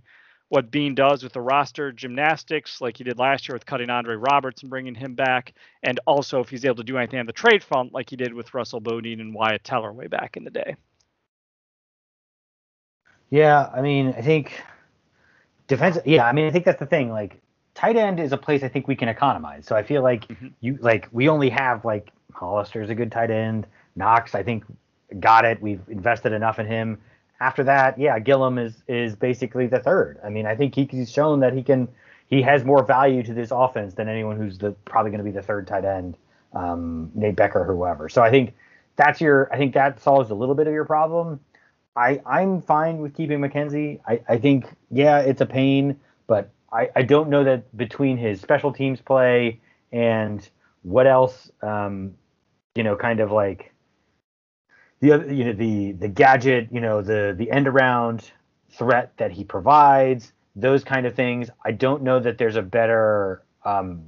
[0.52, 4.16] what Beane does with the roster gymnastics, like he did last year with cutting Andre
[4.16, 7.32] Roberts and bringing him back, and also if he's able to do anything on the
[7.32, 10.50] trade front, like he did with Russell Bodine and Wyatt Teller way back in the
[10.50, 10.76] day.
[13.30, 14.62] Yeah, I mean, I think
[15.68, 15.96] defense.
[16.04, 17.10] Yeah, I mean, I think that's the thing.
[17.10, 17.40] Like,
[17.74, 19.64] tight end is a place I think we can economize.
[19.64, 20.48] So I feel like mm-hmm.
[20.60, 23.66] you like we only have like Hollister's a good tight end.
[23.96, 24.64] Knox, I think,
[25.18, 25.62] got it.
[25.62, 27.00] We've invested enough in him
[27.42, 30.20] after that, yeah, Gilliam is is basically the third.
[30.24, 31.88] I mean, I think he, he's shown that he can
[32.28, 35.32] he has more value to this offense than anyone who's the probably going to be
[35.32, 36.16] the third tight end,
[36.52, 38.08] um, Nate Becker, whoever.
[38.08, 38.54] So I think
[38.94, 41.40] that's your I think that solves a little bit of your problem.
[41.96, 44.00] I I'm fine with keeping McKenzie.
[44.06, 48.40] I I think yeah, it's a pain, but I I don't know that between his
[48.40, 50.48] special teams play and
[50.82, 52.14] what else, um,
[52.76, 53.71] you know, kind of like
[55.02, 58.30] the other, you know, the the gadget, you know, the the end around
[58.70, 61.50] threat that he provides, those kind of things.
[61.64, 64.04] I don't know that there's a better um,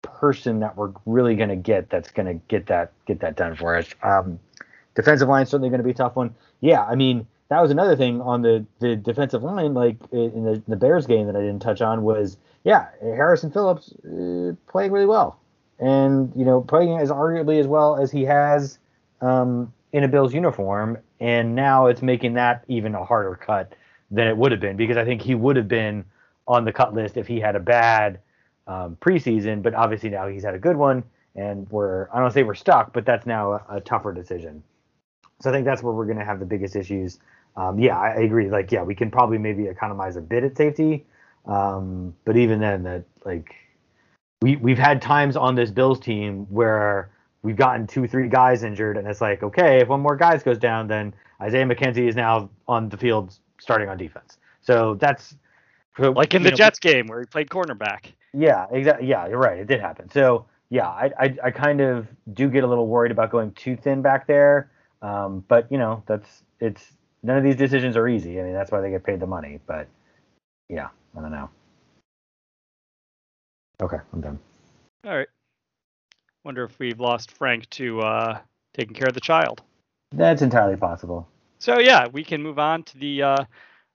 [0.00, 3.54] person that we're really going to get that's going to get that get that done
[3.54, 3.86] for us.
[4.02, 4.40] Um,
[4.94, 6.34] defensive line certainly going to be a tough one.
[6.60, 10.62] Yeah, I mean that was another thing on the the defensive line, like in the,
[10.66, 15.04] the Bears game that I didn't touch on was yeah, Harrison Phillips uh, playing really
[15.04, 15.38] well,
[15.78, 18.78] and you know playing as arguably as well as he has
[19.20, 23.74] um, in a Bills uniform, and now it's making that even a harder cut
[24.10, 26.04] than it would have been because I think he would have been
[26.48, 28.20] on the cut list if he had a bad
[28.66, 31.02] um, preseason, but obviously now he's had a good one,
[31.34, 34.62] and we're I don't say we're stuck, but that's now a, a tougher decision.
[35.40, 37.18] So I think that's where we're going to have the biggest issues.
[37.56, 38.48] Um, yeah, I, agree.
[38.48, 41.04] Like, yeah, we can probably maybe economize a bit at safety,
[41.46, 43.54] um, but even then, that like
[44.40, 47.10] we we've had times on this Bills team where
[47.42, 50.58] we've gotten two, three guys injured, and it's like, okay, if one more guys goes
[50.58, 54.38] down, then Isaiah McKenzie is now on the field starting on defense.
[54.60, 55.36] So that's
[55.98, 58.12] like in the know, Jets game where he played cornerback.
[58.32, 59.06] Yeah, exactly.
[59.06, 59.58] Yeah, you're right.
[59.58, 60.10] It did happen.
[60.10, 63.76] So yeah, I, I, I kind of do get a little worried about going too
[63.76, 64.70] thin back there.
[65.02, 68.40] Um, but you know, that's it's none of these decisions are easy.
[68.40, 69.60] I mean, that's why they get paid the money.
[69.66, 69.88] But
[70.68, 71.50] yeah, I don't know.
[73.82, 74.38] Okay, I'm done.
[75.04, 75.28] All right.
[76.44, 78.38] Wonder if we've lost Frank to uh,
[78.74, 79.62] taking care of the child.
[80.10, 81.28] That's entirely possible.
[81.58, 83.22] So yeah, we can move on to the.
[83.22, 83.44] Uh,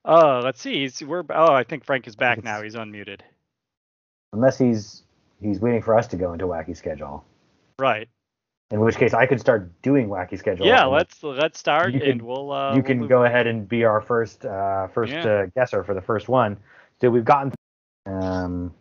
[0.05, 0.79] uh, let's see.
[0.81, 1.23] He's, we're.
[1.29, 2.61] Oh, I think Frank is back now.
[2.61, 3.19] He's unmuted.
[4.33, 5.03] Unless he's
[5.41, 7.25] he's waiting for us to go into wacky schedule.
[7.79, 8.07] Right.
[8.71, 10.65] In which case, I could start doing wacky schedule.
[10.65, 12.51] Yeah, let's let's start, You and we'll.
[12.51, 15.25] Uh, you we'll can move- go ahead and be our first uh, first Yeah.
[15.25, 16.57] uh, guesser for the first one.
[17.01, 17.53] So we've gotten.
[18.05, 18.73] Um,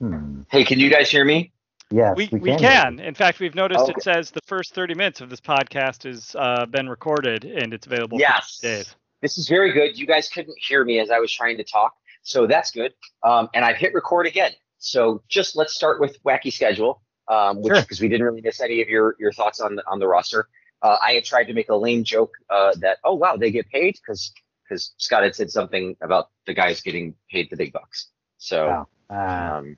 [0.00, 0.42] hmm.
[0.50, 1.52] Hey, can you guys hear me?
[1.90, 2.58] Yes, We, we, we can.
[2.58, 3.00] can.
[3.00, 3.94] In fact, we've noticed Okay.
[3.96, 7.86] it says the first 30 minutes of this podcast has uh, been recorded and it's
[7.86, 8.58] available Yes.
[8.60, 8.94] for days.
[9.22, 9.98] This is very good.
[9.98, 12.92] You guys couldn't hear me as I was trying to talk, so that's good.
[13.24, 14.52] Um, and I've hit record again.
[14.78, 17.82] So just let's start with wacky schedule, um, which Sure.
[17.82, 20.48] because we didn't really miss any of your your thoughts on the on the roster.
[20.82, 23.68] Uh, I had tried to make a lame joke uh, that oh wow they get
[23.70, 28.10] paid because because Scott had said something about the guys getting paid the big bucks.
[28.36, 28.88] So Wow.
[29.10, 29.76] Uh, um,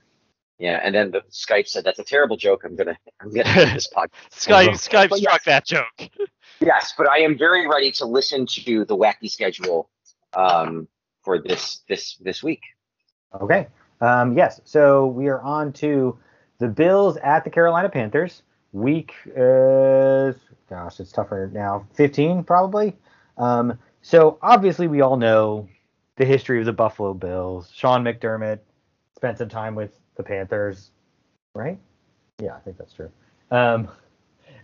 [0.61, 2.65] yeah, and then the Skype said that's a terrible joke.
[2.65, 4.11] I'm gonna I'm gonna end this podcast.
[4.31, 5.45] Skype, Skype but struck yes.
[5.47, 6.11] that joke.
[6.61, 9.89] Yes, but I am very ready to listen to the wacky schedule
[10.35, 10.87] um,
[11.23, 12.61] for this this this week.
[13.41, 13.69] Okay.
[14.03, 14.61] Um, yes.
[14.65, 16.19] So we are on to
[16.59, 18.43] the Bills at the Carolina Panthers.
[18.73, 20.37] Week is
[20.69, 21.87] gosh, it's tougher now.
[21.95, 22.97] 15 probably.
[23.39, 25.69] Um, so obviously we all know
[26.17, 27.71] the history of the Buffalo Bills.
[27.75, 28.59] Sean McDermott
[29.17, 30.91] spent some time with the Panthers,
[31.55, 31.79] right?
[32.41, 33.11] Yeah, I think that's true.
[33.51, 33.89] Um,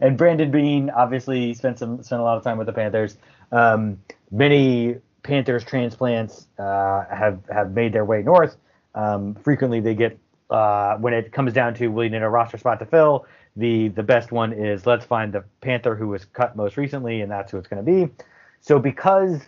[0.00, 3.16] and Brandon Beane obviously spent some spent a lot of time with the Panthers.
[3.52, 3.98] Um,
[4.30, 8.56] many Panthers transplants uh, have have made their way north.
[8.94, 10.18] Um, frequently, they get
[10.50, 13.26] uh, when it comes down to we need a roster spot to fill.
[13.56, 17.30] The the best one is let's find the Panther who was cut most recently, and
[17.30, 18.12] that's who it's going to be.
[18.60, 19.40] So because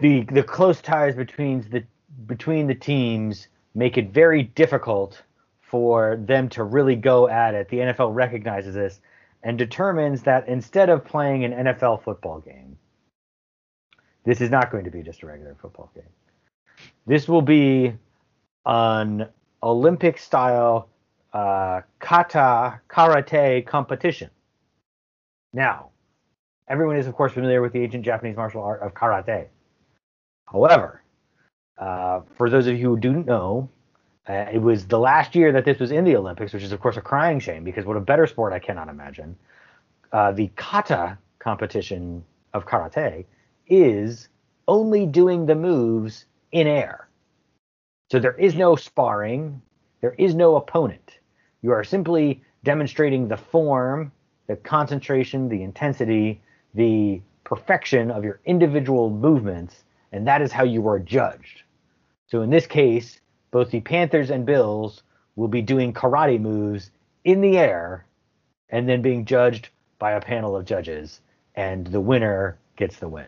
[0.00, 1.84] the the close ties between the
[2.26, 5.22] between the teams make it very difficult
[5.60, 7.68] for them to really go at it.
[7.68, 9.00] The NFL recognizes this
[9.42, 12.78] and determines that instead of playing an NFL football game,
[14.24, 16.04] this is not going to be just a regular football game.
[17.06, 17.92] This will be
[18.64, 19.28] an
[19.62, 20.88] Olympic style
[21.34, 24.30] uh, kata karate competition.
[25.52, 25.90] Now,
[26.66, 29.48] everyone is of course familiar with the ancient Japanese martial art of karate.
[30.46, 31.02] However,
[31.78, 33.68] uh, for those of you who do not know,
[34.28, 36.80] uh, it was the last year that this was in the Olympics, which is of
[36.80, 39.36] course a crying shame because what a better sport I cannot imagine.
[40.12, 43.24] Uh, the kata competition of karate
[43.68, 44.28] is
[44.68, 47.08] only doing the moves in air.
[48.10, 49.62] So there is no sparring,
[50.00, 51.18] there is no opponent.
[51.62, 54.12] You are simply demonstrating the form,
[54.46, 56.40] the concentration, the intensity,
[56.74, 61.62] the perfection of your individual movements, and that is how you are judged.
[62.28, 65.02] So in this case, both the Panthers and Bills
[65.36, 66.90] will be doing karate moves
[67.24, 68.06] in the air
[68.70, 71.20] and then being judged by a panel of judges,
[71.54, 73.26] and the winner gets the win.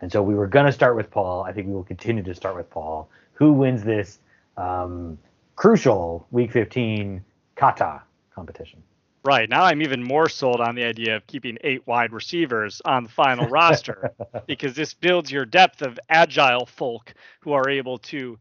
[0.00, 1.42] And so we were going to start with Paul.
[1.42, 3.08] I think we will continue to start with Paul.
[3.34, 4.18] Who wins this
[4.56, 5.18] um,
[5.56, 8.02] crucial Week 15 kata
[8.34, 8.82] competition?
[9.22, 9.50] Right.
[9.50, 13.10] Now I'm even more sold on the idea of keeping eight wide receivers on the
[13.10, 14.12] final roster
[14.46, 18.38] because this builds your depth of agile folk who are able to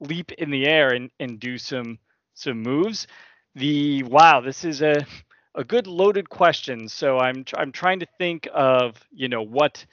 [0.00, 1.98] leap in the air and, and do some
[2.34, 3.08] some moves.
[3.56, 5.04] The wow, this is a
[5.56, 6.88] a good loaded question.
[6.88, 9.84] So I'm I'm trying to think of, you know, what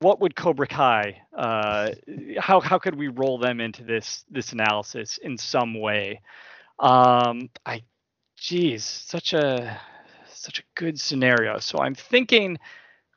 [0.00, 1.90] what would Cobra Kai uh
[2.38, 6.22] how how could we roll them into this this analysis in some way?
[6.78, 7.82] Um I
[8.36, 9.80] geez, such a
[10.28, 11.58] such a good scenario.
[11.58, 12.58] So I'm thinking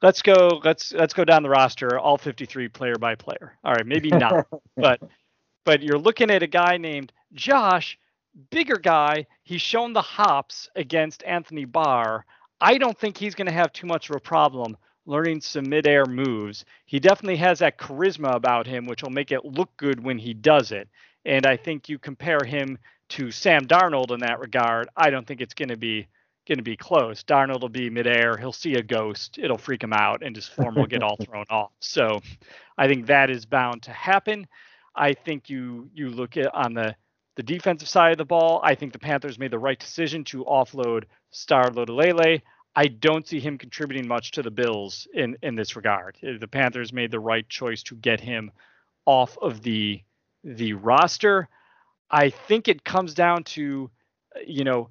[0.02, 3.58] let's go let's let's go down the roster all 53 player by player.
[3.64, 4.48] All right, maybe not.
[4.76, 5.02] but
[5.66, 8.00] but you're looking at a guy named Josh,
[8.50, 9.28] bigger guy.
[9.44, 12.26] He's shown the hops against Anthony Barr.
[12.62, 16.06] I don't think he's going to have too much of a problem learning some midair
[16.06, 16.66] moves.
[16.86, 20.34] He definitely has that charisma about him, which will make it look good when he
[20.34, 20.88] does it.
[21.26, 22.78] And I think you compare him
[23.10, 24.90] to Sam Darnold in that regard.
[24.96, 26.08] I don't think it's going to be
[26.48, 27.24] going to be close.
[27.24, 28.36] Darnold will be midair.
[28.38, 29.38] He'll see a ghost.
[29.38, 31.72] It'll freak him out, and his form will get all thrown off.
[31.80, 32.22] So,
[32.78, 34.48] I think that is bound to happen.
[34.96, 36.96] I think you you look at on the
[37.36, 38.60] the defensive side of the ball.
[38.64, 42.42] I think the Panthers made the right decision to offload Star Lotulelei.
[42.76, 46.18] I don't see him contributing much to the Bills in in this regard.
[46.22, 48.52] Uh, the Panthers made the right choice to get him
[49.06, 50.02] off of the
[50.44, 51.48] the roster.
[52.12, 53.90] I think it comes down to,
[54.36, 54.90] uh, you know,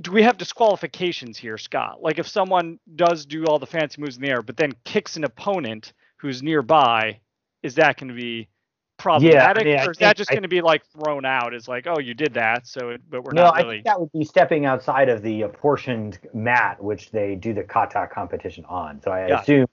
[0.00, 2.02] do we have disqualifications here, Scott?
[2.02, 5.16] Like if someone does do all the fancy moves in the air, but then kicks
[5.16, 7.20] an opponent who's nearby,
[7.62, 8.48] is that going to be
[8.98, 11.86] problematic, mean, I or is that just going to be like thrown out as like,
[11.86, 14.24] oh, you did that, so it, but we're no, not I think that would be
[14.24, 19.00] stepping outside of the apportioned mat which they do the kata competition on.
[19.02, 19.40] So I Yeah.
[19.40, 19.66] assume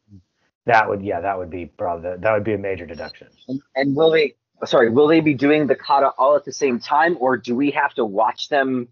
[0.66, 3.28] That would yeah, that would be probably that would be a major deduction.
[3.48, 4.36] And, and will they?
[4.66, 7.72] Sorry, will they be doing the kata all at the same time, or do we
[7.72, 8.88] have to watch them?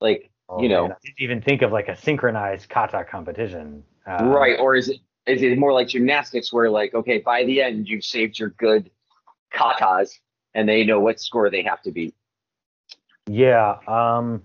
[0.00, 3.82] Like Oh, you know, man, I didn't even think of like a synchronized kata competition.
[4.06, 4.58] Uh, right?
[4.60, 8.04] Or is it is it more like gymnastics, where like okay, by the end you've
[8.04, 8.90] saved your good
[9.52, 10.10] katas,
[10.54, 12.14] and they know what score they have to beat.
[13.26, 13.78] Yeah.
[13.88, 14.42] Um.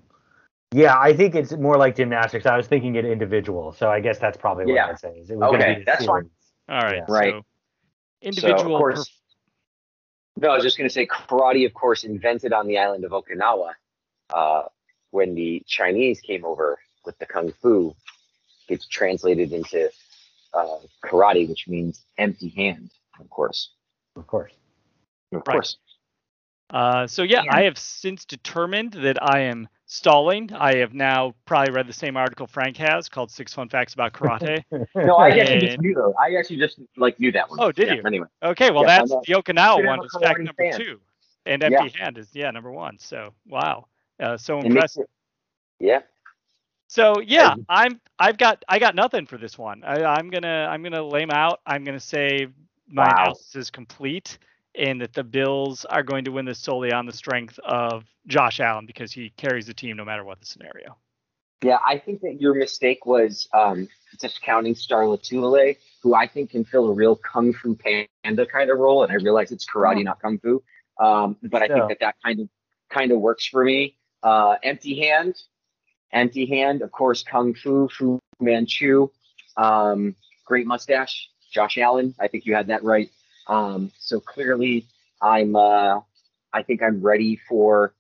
[0.74, 2.45] Yeah, I think it's more like gymnastics.
[2.45, 4.88] I was thinking it individual, so I guess that's probably what Yeah.
[4.88, 5.09] I'd say.
[5.19, 6.30] Is it was gonna Okay, be the that's fine.
[6.69, 6.95] All right.
[6.97, 7.05] Yeah.
[7.09, 7.34] Right.
[7.34, 7.41] So
[8.22, 8.76] individual.
[8.76, 9.20] of course-
[10.38, 13.12] No, I was just going to say karate, of course, invented on the island of
[13.12, 13.74] Okinawa.
[14.34, 14.64] Uh,
[15.12, 17.94] when the Chinese came over with the kung fu,
[18.70, 19.90] it's translated into
[20.54, 23.72] uh, karate, which means empty hand, of course.
[24.16, 24.54] Of course.
[25.34, 25.54] Of Right.
[25.56, 25.78] course.
[26.70, 27.56] Uh, so yeah, Yeah.
[27.56, 30.52] I have since determined that I am stalling.
[30.54, 34.14] I have now probably read the same article Frank has called Six Fun Facts About
[34.14, 34.64] Karate.
[35.04, 36.14] No, I actually just knew though.
[36.20, 37.60] I actually just like knew that one.
[37.60, 38.04] Oh, did Yeah, you?
[38.06, 40.72] Anyway, Okay, well Yes, that's the Okinawa one is fact number fan.
[40.72, 41.00] two,
[41.46, 42.98] and empty hand is yeah number one.
[43.00, 43.88] So wow,
[44.20, 45.04] uh, so impressive.
[45.04, 45.10] it,
[45.80, 46.00] yeah.
[46.88, 49.84] So yeah, I'm I've got I got nothing for this one.
[49.84, 51.62] I, I'm gonna I'm gonna lame out.
[51.66, 52.48] I'm gonna say
[52.89, 53.12] my Wow.
[53.12, 54.38] analysis is complete,
[54.76, 58.59] and that the Bills are going to win this solely on the strength of Josh
[58.59, 60.97] Allen because he carries the team no matter what the scenario.
[61.63, 63.88] Yeah, I think that your mistake was um,
[64.19, 68.80] discounting Star Lotulelei, who I think can fill a real kung fu panda kind of
[68.80, 70.01] role, and I realize it's karate, Oh.
[70.01, 70.63] not kung fu.
[70.99, 72.49] Um, but I So- think that that kind of
[72.89, 73.95] kind of works for me.
[74.24, 75.36] Uh, empty hand,
[76.11, 79.07] empty hand, of course, kung fu, Fu Manchu,
[79.55, 80.15] um,
[80.45, 82.13] great mustache, Josh Allen.
[82.19, 83.09] I think you had that right.
[83.52, 84.88] Um, so clearly,
[85.22, 85.56] I'm.
[85.56, 86.02] Uh,
[86.54, 87.95] I think I'm ready for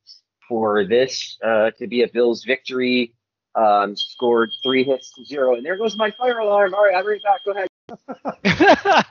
[0.49, 3.13] for this uh, to be a Bills victory
[3.55, 5.55] um, scored three hits to zero.
[5.55, 6.73] And there goes my fire alarm.
[6.75, 7.41] All right, I'm right back.
[7.45, 7.67] Go ahead.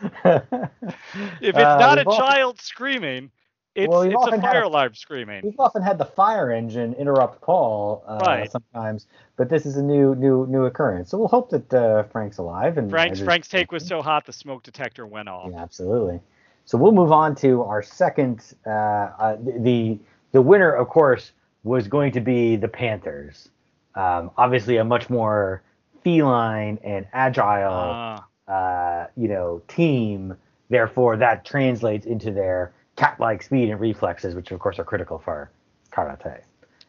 [1.40, 3.30] if it's Uh, not a we've child screaming,
[3.78, 5.42] it's Well, it's a fire a- alarm screaming.
[5.44, 8.50] We've often had the fire engine interrupt call uh, Right.
[8.50, 9.06] sometimes,
[9.36, 11.10] but this is a new new new occurrence.
[11.10, 14.32] So we'll hope that uh, Frank's alive and Frank's Frank's take was so hot the
[14.32, 15.50] smoke detector went off.
[15.52, 16.20] Yeah, absolutely.
[16.64, 18.54] So we'll move on to our second.
[18.66, 19.98] Uh, uh, the
[20.32, 21.30] the winner, of course,
[21.62, 23.48] was going to be the Panthers.
[23.94, 25.62] Um, obviously, a much more
[26.02, 30.36] feline and agile, Ah, uh, you know, team.
[30.68, 35.50] Therefore, that translates into their cat-like speed and reflexes, which of course are critical for
[35.92, 36.40] karate.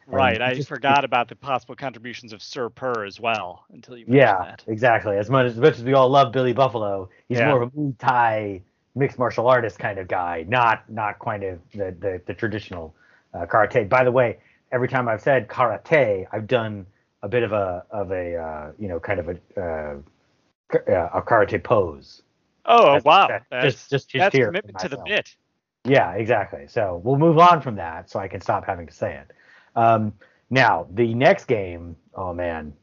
[0.06, 0.42] And right.
[0.42, 4.16] I just- forgot about the possible contributions of Sir Purr as well until you mentioned
[4.16, 4.64] Yeah, that.
[4.66, 4.72] Yeah.
[4.72, 5.16] Exactly.
[5.16, 7.50] As much as much as we all love Billy Buffalo, he's Yeah.
[7.50, 8.62] more of a Muay Thai
[8.96, 12.92] mixed martial artist kind of guy, not not kind of the the, the traditional
[13.32, 13.88] uh, karate.
[13.88, 14.38] By the way,
[14.72, 16.86] every time I've said karate, I've done
[17.22, 19.94] a bit of a of a uh, you know kind of a uh,
[20.74, 22.22] uh, a karate pose.
[22.64, 25.36] Oh That's- wow, that's just just just that's here commitment to the bit.
[25.84, 26.66] Yeah, exactly.
[26.68, 29.32] So we'll move on from that, so I can stop having to say it.
[29.76, 30.12] Um,
[30.50, 31.96] now the next game.
[32.14, 32.74] Oh man,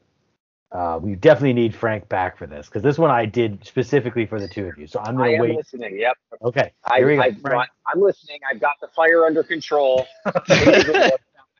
[0.72, 4.40] uh, we definitely need Frank back for this because this one I did specifically for
[4.40, 4.86] the two of you.
[4.86, 5.56] So I'm gonna am wait.
[5.56, 5.98] listening.
[5.98, 6.16] Yep.
[6.42, 7.22] Okay, I, here we go.
[7.58, 7.66] I.
[7.86, 8.40] I'm listening.
[8.50, 10.06] I've got the fire under control.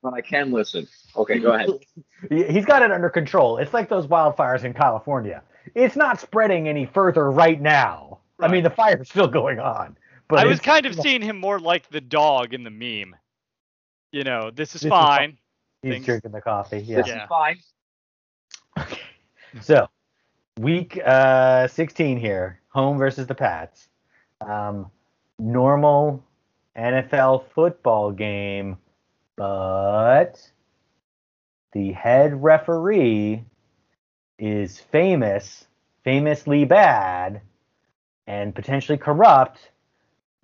[0.01, 0.87] when I can listen.
[1.17, 1.69] Okay, go ahead.
[2.31, 3.59] He- He's got it under control.
[3.59, 5.43] It's like those wildfires in California.
[5.75, 8.19] It's not spreading any further right now.
[8.41, 9.97] I mean, the fire's still going on.
[10.29, 13.17] But I was kind of seeing him more like the dog in the meme.
[14.13, 15.39] You know, this is This is fine.
[15.83, 16.79] He's things- drinking the coffee.
[16.81, 16.97] Yeah.
[16.99, 17.23] This Yeah.
[17.23, 17.59] is fine.
[19.63, 19.89] So,
[20.59, 23.89] week uh, 16 here, home versus the Pats.
[24.43, 24.91] Um,
[25.39, 26.23] normal
[26.77, 28.77] NFL football game,
[29.37, 30.51] but
[31.73, 33.45] the head referee
[34.39, 35.67] is famous,
[36.05, 37.41] famously bad,
[38.27, 39.71] and potentially corrupt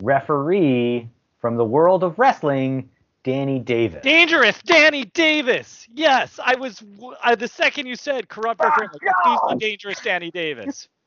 [0.03, 1.09] referee
[1.41, 2.89] from the world of wrestling,
[3.23, 4.03] Danny Davis.
[4.03, 5.89] Dangerous, Danny Davis.
[5.95, 6.83] Yes, I was.
[7.23, 10.89] I, the second you said corrupt referee, like, please be dangerous, Danny Davis.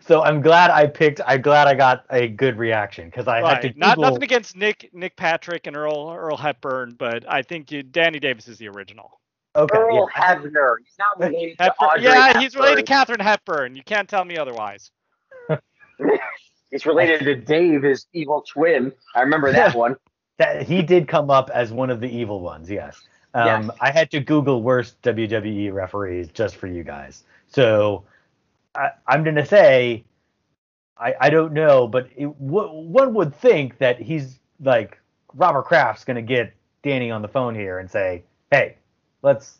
[0.00, 1.20] So I'm glad I picked.
[1.26, 3.76] I'm glad I got a good reaction because I had to Right.
[3.76, 8.18] Not nothing against Nick Nick Patrick and Earl Earl Hepburn, but I think you, Danny
[8.18, 9.20] Davis is the original.
[9.54, 10.34] Okay, Earl yeah.
[10.34, 10.76] Hebner.
[10.82, 13.18] He's not related to Audrey yeah, he's related to Hepburn.
[13.18, 13.76] Katherine Hepburn.
[13.76, 14.90] You can't tell me otherwise.
[16.76, 18.92] He's related to Dave, his evil twin.
[19.14, 19.96] I remember that one.
[20.38, 22.68] That he did come up as one of the evil ones.
[22.70, 23.00] Yes.
[23.32, 23.70] Um, Yes.
[23.80, 27.24] I had to Google worst WWE referees just for you guys.
[27.48, 28.04] So
[28.74, 30.04] I, I'm gonna say
[30.98, 34.98] I I don't know, but it, w- one would think that he's like
[35.34, 36.52] Robert Kraft's gonna get
[36.82, 38.76] Danny on the phone here and say, hey,
[39.22, 39.58] let's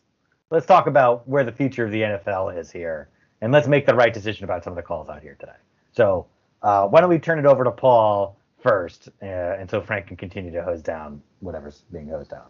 [0.51, 3.09] let's talk about where the future of the NFL is here.
[3.41, 5.57] and let's make the right decision about some of the calls out here today.
[5.93, 6.27] So
[6.67, 10.17] uh, why don't we turn it over to Paul first, uh, and so Frank can
[10.17, 12.47] continue to hose down whatever's being hosed down.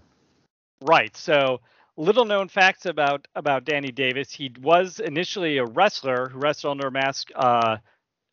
[0.83, 1.17] Right.
[1.17, 1.61] So
[1.97, 4.33] little known facts about about Danny Davis.
[4.33, 7.31] He was initially a wrestler who wrestled under a mask.
[7.35, 7.79] Uh,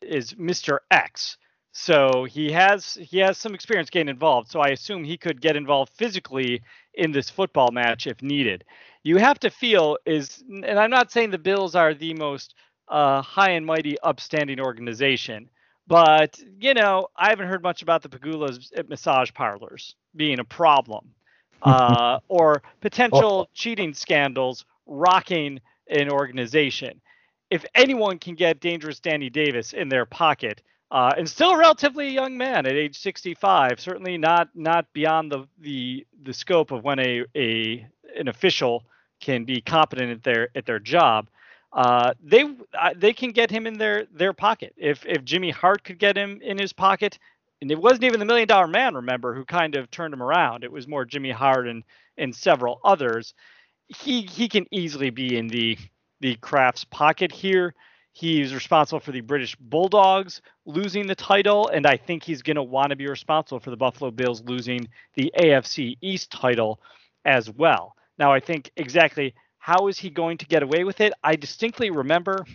[0.04, 0.80] is Mr.
[0.92, 1.38] X.
[1.72, 4.52] So he has he has some experience getting involved.
[4.52, 6.62] So I assume he could get involved physically
[6.94, 8.64] in this football match if needed.
[9.02, 12.54] You have to feel is, and I'm not saying the Bills are the most
[12.90, 15.50] uh, high and mighty, upstanding organization,
[15.88, 20.44] but you know I haven't heard much about the Pegulas at massage parlors being a
[20.44, 21.10] problem,
[21.62, 25.60] uh, or potential cheating scandals rocking
[25.90, 27.02] an organization.
[27.50, 30.62] If anyone can get dangerous Danny Davis in their pocket,
[30.94, 33.80] uh, and still a relatively young man at age 65.
[33.80, 38.84] Certainly not not beyond the the the scope of when a a an official
[39.20, 41.28] can be competent at their at their job.
[41.74, 42.43] Uh, they
[42.78, 44.74] uh, they can get him in their their pocket.
[44.78, 47.17] If if Jimmy Hart could get him in his pocket,
[47.61, 50.63] and it wasn't even the Million Dollar Man, remember, who kind of turned him around.
[50.63, 51.84] It was more Jimmy Hart and
[52.17, 53.34] and several others.
[53.88, 55.78] He he can easily be in the
[56.19, 57.74] the Kraft's pocket here.
[58.11, 62.63] He's responsible for the British Bulldogs losing the title, and I think he's going to
[62.63, 66.80] want to be responsible for the Buffalo Bills losing the AFC East title
[67.26, 67.95] as well.
[68.19, 69.34] Now, I think exactly
[69.64, 71.14] how is he going to get away with it?
[71.24, 72.45] I distinctly remember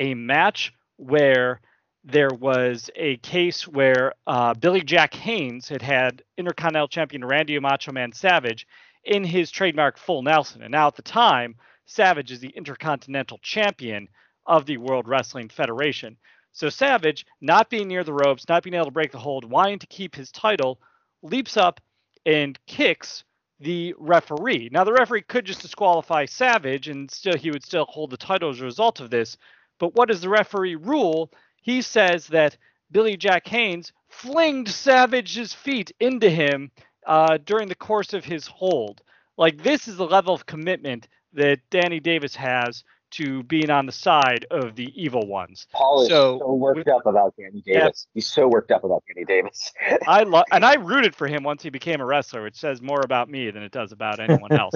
[0.00, 1.60] a match where
[2.02, 7.92] there was a case where uh, Billy Jack Haynes had had Intercontinental Champion Randy Macho
[7.92, 8.66] Man Savage
[9.04, 10.60] in his trademark full Nelson.
[10.60, 11.54] And now at the time,
[11.84, 14.08] Savage is the Intercontinental Champion
[14.44, 16.16] of the World Wrestling Federation.
[16.50, 19.78] So Savage, not being near the ropes, not being able to break the hold, wanting
[19.78, 20.80] to keep his title,
[21.22, 21.80] leaps up
[22.24, 23.22] and kicks
[23.60, 24.68] the referee.
[24.72, 28.50] Now the referee could just disqualify Savage and still he would still hold the title
[28.50, 29.36] as a result of this.
[29.78, 31.30] But what does the referee rule?
[31.62, 32.56] He says that
[32.90, 36.70] Billy Jack Haynes flinged Savage's feet into him
[37.06, 39.02] uh, during the course of his hold.
[39.36, 42.84] Like this is the level of commitment that Danny Davis has
[43.16, 45.66] to being on the side of the evil ones.
[45.72, 48.06] Paul is so, so worked with, up about Danny Davis.
[48.08, 49.72] Yeah, He's so worked up about Danny Davis.
[50.06, 53.00] I love, and I rooted for him once he became a wrestler, which says more
[53.02, 54.74] about me than it does about anyone else.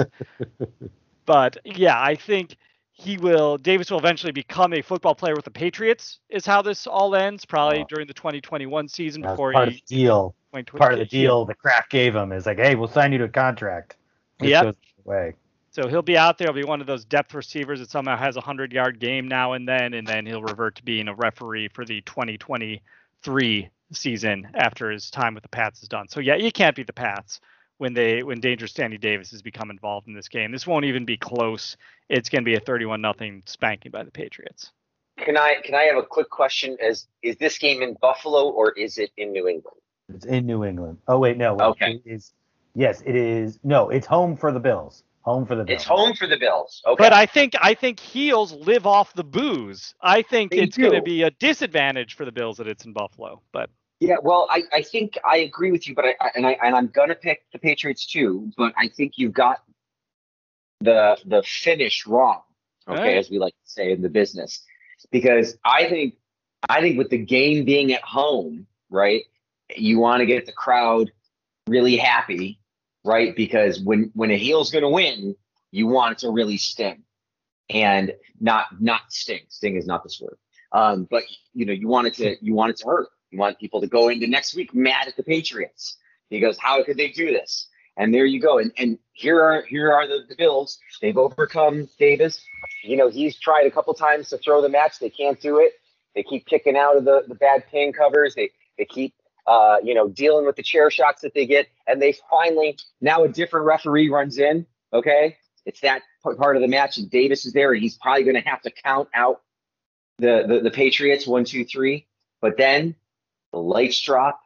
[1.27, 2.57] but yeah, I think
[2.93, 3.59] he will.
[3.59, 6.21] Davis will eventually become a football player with the Patriots.
[6.31, 7.87] Is how this all ends, probably oh.
[7.89, 10.35] during the 2021 season That's before part he of the deal.
[10.77, 13.25] Part of the deal the Kraft gave him is like, hey, we'll sign you to
[13.25, 13.97] a contract.
[14.41, 14.73] Yeah.
[15.05, 15.35] Way.
[15.73, 16.49] So he'll be out there.
[16.49, 19.53] He'll be one of those depth receivers that somehow has a hundred yard game now
[19.53, 24.91] and then, and then he'll revert to being a referee for the 2023 season after
[24.91, 26.09] his time with the Pats is done.
[26.09, 27.41] So yeah, you can't beat the Pats
[27.79, 30.51] when they when Dangerous Danny Davis has become involved in this game.
[30.51, 31.77] This won't even be close.
[32.09, 34.73] It's going to be a 31 nothing spanking by the Patriots.
[35.19, 36.77] Can I can I have a quick question?
[36.83, 39.77] As is this game in Buffalo or is it in New England?
[40.13, 40.99] It's in New England.
[41.07, 41.57] Oh wait, no.
[41.59, 42.01] Okay.
[42.05, 42.33] It is
[42.75, 43.61] yes, it is.
[43.63, 45.05] No, it's home for the Bills.
[45.23, 45.81] Home for the Bills.
[45.81, 46.83] It's home for the Bills.
[46.87, 47.03] Okay.
[47.03, 49.95] But I think I think heels live off the booze.
[50.01, 52.95] I think they it's going to be a disadvantage for the Bills that it's in
[52.95, 53.43] Buffalo.
[53.53, 53.69] But
[54.01, 56.75] yeah, well, I, I think I agree with you, but I, I and I and
[56.75, 58.51] I'm gonna pick the Patriots too.
[58.57, 59.63] But I think you've got
[60.81, 62.41] the the finish wrong.
[62.89, 63.17] Okay, right.
[63.19, 64.63] as we like to say in the business,
[65.11, 66.15] because I think
[66.69, 69.25] I think with the game being at home, right,
[69.77, 71.13] you want to get the crowd
[71.69, 72.60] really happy
[73.05, 73.35] right?
[73.35, 75.35] Because when when a heel's going to win,
[75.71, 77.03] you want it to really sting,
[77.69, 79.43] and not not sting.
[79.49, 80.37] Sting is not this word.
[80.73, 83.09] Um, but you know, you want it to you want it to hurt.
[83.31, 85.97] You want people to go into next week mad at the Patriots.
[86.31, 87.69] He goes, how could they do this?
[87.97, 88.59] And there you go.
[88.59, 90.79] And and here are here are the, the Bills.
[91.01, 92.43] They've overcome Davis.
[92.83, 94.99] You know, he's tried a couple times to throw the match.
[94.99, 95.73] They can't do it.
[96.15, 98.35] They keep kicking out of the, the bad pin covers.
[98.35, 99.15] They they keep
[99.51, 101.67] uh, you know, dealing with the chair shots that they get.
[101.89, 104.65] And they finally, now a different referee runs in.
[104.93, 105.37] Okay.
[105.67, 106.99] It's that part of the match.
[106.99, 109.43] And Davis is there and he's probably going to have to count out
[110.19, 112.07] the, the, the Patriots one, two, three.
[112.41, 112.95] But then
[113.53, 114.41] the lights drop,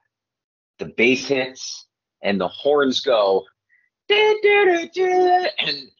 [0.78, 1.86] the bass hits,
[2.22, 3.44] and the horns go.
[5.58, 5.90] And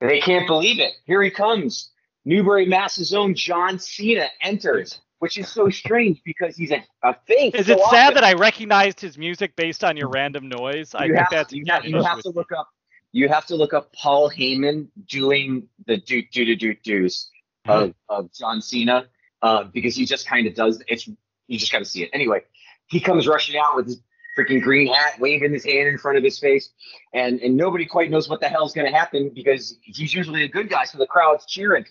[0.00, 0.94] they can't believe it.
[1.04, 1.90] Here he comes.
[2.24, 7.54] Newbury, Mass's own John Cena enters which is so strange because he's a, a face.
[7.54, 8.14] Is so it sad often.
[8.14, 10.94] that I recognized his music based on your random noise?
[10.94, 12.68] I think that's you have, you have to look up.
[13.12, 17.30] You have to look up Paul Heyman doing the do do do do do's
[17.66, 19.06] of, of John Cena
[19.42, 20.82] uh, because he just kind of does.
[20.88, 21.08] It's
[21.46, 22.42] you just got to see it anyway.
[22.88, 24.00] He comes rushing out with his
[24.38, 26.70] freaking green hat, waving his hand in front of his face,
[27.14, 30.48] and and nobody quite knows what the hell's going to happen because he's usually a
[30.48, 31.86] good guy, so the crowd's cheering.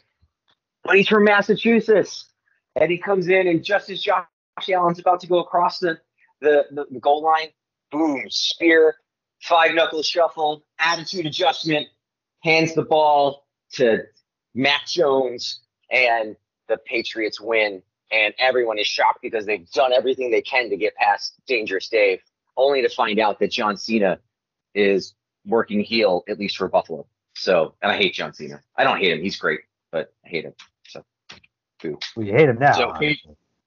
[0.84, 2.26] but he's from Massachusetts,
[2.90, 4.26] he comes in, and just as Josh
[4.70, 6.00] Allen's about to go across the
[6.42, 7.48] the, the, the goal line,
[7.92, 8.96] boom, spear,
[9.42, 11.88] five knuckle shuffle, attitude adjustment,
[12.44, 14.04] hands the ball to
[14.54, 16.36] Mac Jones, and
[16.68, 17.82] the Patriots win.
[18.12, 22.20] And everyone is shocked because they've done everything they can to get past Dangerous Dave,
[22.56, 24.20] only to find out that John Cena
[24.74, 25.16] is
[25.46, 27.08] working heel, at least for Buffalo.
[27.36, 28.62] So, and I hate John Cena.
[28.78, 29.22] I don't hate him.
[29.22, 29.62] He's great,
[29.92, 30.54] but I hate him.
[31.82, 32.00] So, boo.
[32.16, 32.74] We hate him now.
[32.74, 32.94] So,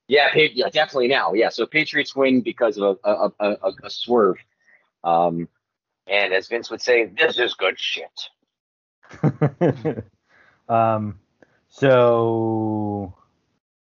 [0.09, 1.35] yeah, yeah, definitely now.
[1.35, 4.39] Yeah, so Patriots win because of a, a, a, a swerve.
[5.05, 5.49] Um,
[6.07, 8.29] and as Vince would say, this is good shit.
[10.69, 11.19] um,
[11.69, 13.15] so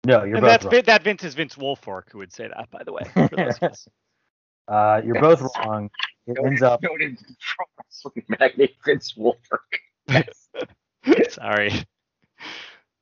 [0.06, 0.82] no, you're and both that's wrong.
[0.86, 3.04] that Vince is Vince Wilfork who would say that, by the way.
[4.68, 5.90] uh, you're both wrong.
[6.26, 6.82] It ends up.
[6.82, 9.80] Noted pro wrestling magnate Vince Wilfork.
[11.30, 11.86] Sorry.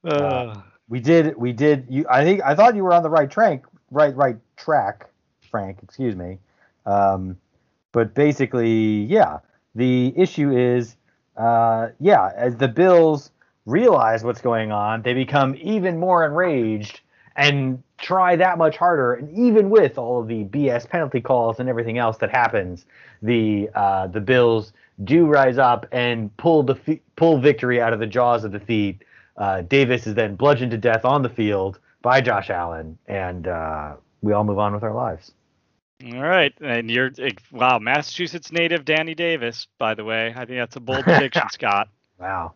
[0.03, 0.61] Uh,
[0.91, 1.37] we did.
[1.37, 1.87] We did.
[1.89, 2.05] You.
[2.09, 2.41] I think.
[2.43, 3.63] I thought you were on the right track.
[3.91, 4.13] Right.
[4.13, 5.09] Right track,
[5.49, 5.79] Frank.
[5.81, 6.37] Excuse me.
[6.85, 7.37] Um,
[7.93, 9.39] but basically, yeah.
[9.73, 10.97] The issue is,
[11.37, 13.31] uh, yeah, as the Bills
[13.65, 16.99] realize what's going on, they become even more enraged
[17.37, 19.13] and try that much harder.
[19.13, 22.85] And even with all of the BS penalty calls and everything else that happens,
[23.21, 24.73] the uh, the Bills
[25.05, 29.05] do rise up and pull the pull victory out of the jaws of defeat.
[29.41, 33.95] Uh, Davis is then bludgeoned to death on the field by Josh Allen, and uh,
[34.21, 35.31] we all move on with our lives.
[36.05, 37.09] All right, and you're
[37.51, 40.31] wow, Massachusetts native Danny Davis, by the way.
[40.35, 41.89] I think that's a bold prediction, Scott.
[42.19, 42.53] Wow.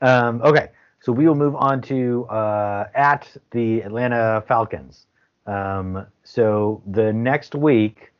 [0.00, 0.70] Um, okay,
[1.00, 5.06] so we will move on to uh, at the Atlanta Falcons.
[5.46, 8.12] Um, so the next week,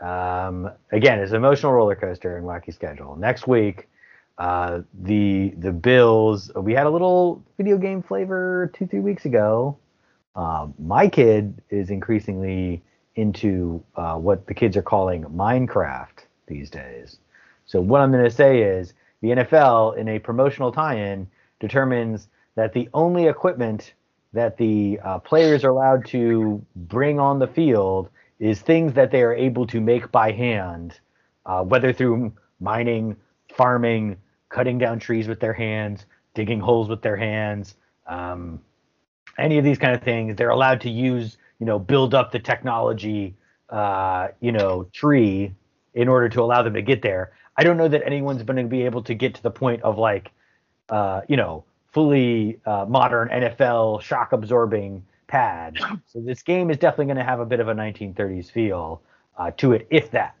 [0.00, 3.14] um, again, it's an emotional roller coaster and wacky schedule.
[3.16, 3.90] Next week,
[4.38, 6.50] uh, the the Bills.
[6.54, 9.76] We had a little video game flavor two three weeks ago.
[10.36, 12.82] Uh, my kid is increasingly
[13.16, 17.18] into uh, what the kids are calling Minecraft these days.
[17.66, 21.28] So what I'm going to say is the NFL, in a promotional tie-in,
[21.58, 23.94] determines that the only equipment
[24.32, 28.08] that the uh, players are allowed to bring on the field
[28.38, 31.00] is things that they are able to make by hand,
[31.46, 33.16] uh, whether through mining,
[33.52, 34.16] farming,
[34.48, 37.76] cutting down trees with their hands, digging holes with their hands,
[38.06, 38.60] um,
[39.38, 40.36] any of these kind of things.
[40.36, 43.34] They're allowed to use you know, build up the technology,
[43.70, 45.52] uh, you know, tree
[45.94, 47.32] in order to allow them to get there.
[47.56, 49.98] I don't know that anyone's going to be able to get to the point of
[49.98, 50.30] like,
[50.88, 55.78] uh, you know, fully uh, modern NFL shock absorbing pad.
[56.06, 59.02] So this game is definitely going to have a bit of a 1930s feel
[59.36, 60.34] uh, to it, if that.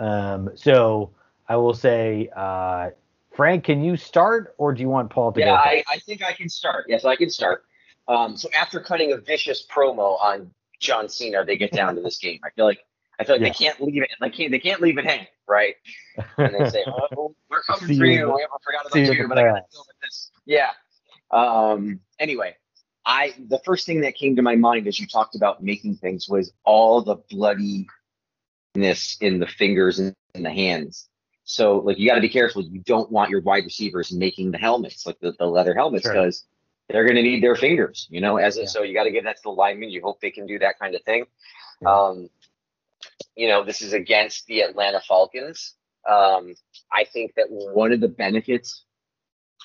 [0.00, 1.10] Um, so
[1.48, 2.90] I will say, uh,
[3.34, 5.52] Frank, can you start, or do you want Paul to yeah, go?
[5.52, 6.86] Yeah, I, I, think I can start.
[6.88, 7.64] Yes, I can start.
[8.08, 12.18] Um, so after cutting a vicious promo on John Cena, they get down to this
[12.18, 12.40] game.
[12.44, 12.84] I feel like
[13.18, 13.48] I feel like yeah.
[13.48, 14.10] they can't leave it.
[14.20, 14.50] They can't.
[14.50, 15.76] They can't leave it hanging, right?
[16.36, 18.32] And they say, "Oh, we're coming for you.
[18.32, 20.70] We forgot about you, but I got to deal with this." Yeah.
[21.30, 22.00] Um.
[22.18, 22.56] Anyway,
[23.06, 26.28] I the first thing that came to my mind as you talked about making things
[26.28, 27.86] was all the bloodiness
[29.20, 31.08] in the fingers and in the hands.
[31.52, 32.62] So like you got to be careful.
[32.62, 36.38] You don't want your wide receivers making the helmets, like the, the leather helmets, because
[36.38, 36.48] sure
[36.88, 39.24] they're going to need their fingers, you know, as a, so you got to give
[39.24, 39.90] that to the linemen.
[39.90, 41.26] You hope they can do that kind of thing.
[41.82, 41.94] Yeah.
[41.94, 42.30] Um,
[43.36, 45.74] you know, this is against the Atlanta Falcons.
[46.08, 46.54] Um,
[46.90, 48.84] I think that one of the benefits.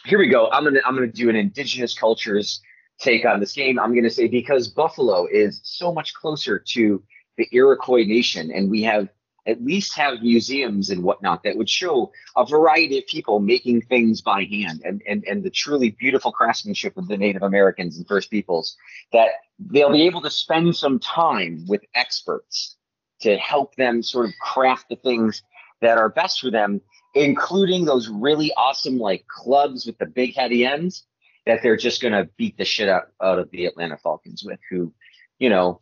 [0.05, 0.49] Here we go.
[0.51, 2.61] I'm gonna I'm gonna do an indigenous cultures
[2.99, 3.79] take on this game.
[3.79, 7.01] I'm gonna say because Buffalo is so much closer to
[7.37, 9.07] the Iroquois Nation, and we have
[9.47, 14.21] at least have museums and whatnot that would show a variety of people making things
[14.21, 18.29] by hand and, and, and the truly beautiful craftsmanship of the Native Americans and First
[18.29, 18.75] Peoples,
[19.13, 22.75] that they'll be able to spend some time with experts
[23.21, 25.41] to help them sort of craft the things
[25.81, 26.81] that are best for them,
[27.15, 31.05] including those really awesome like clubs with the big heady ends
[31.45, 34.59] that they're just going to beat the shit out, out of the Atlanta Falcons with,
[34.69, 34.93] who,
[35.39, 35.79] you know,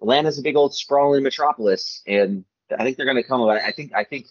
[0.00, 2.44] Atlanta's a big old sprawling metropolis and
[2.78, 3.58] I think they're going to come about.
[3.58, 4.26] I think I think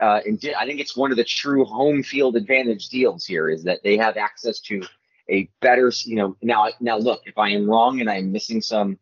[0.00, 3.64] uh, in, I think it's one of the true home field advantage deals here is
[3.64, 4.82] that they have access to
[5.30, 6.36] a better, you know.
[6.42, 8.98] Now now look, if I am wrong and I'm missing some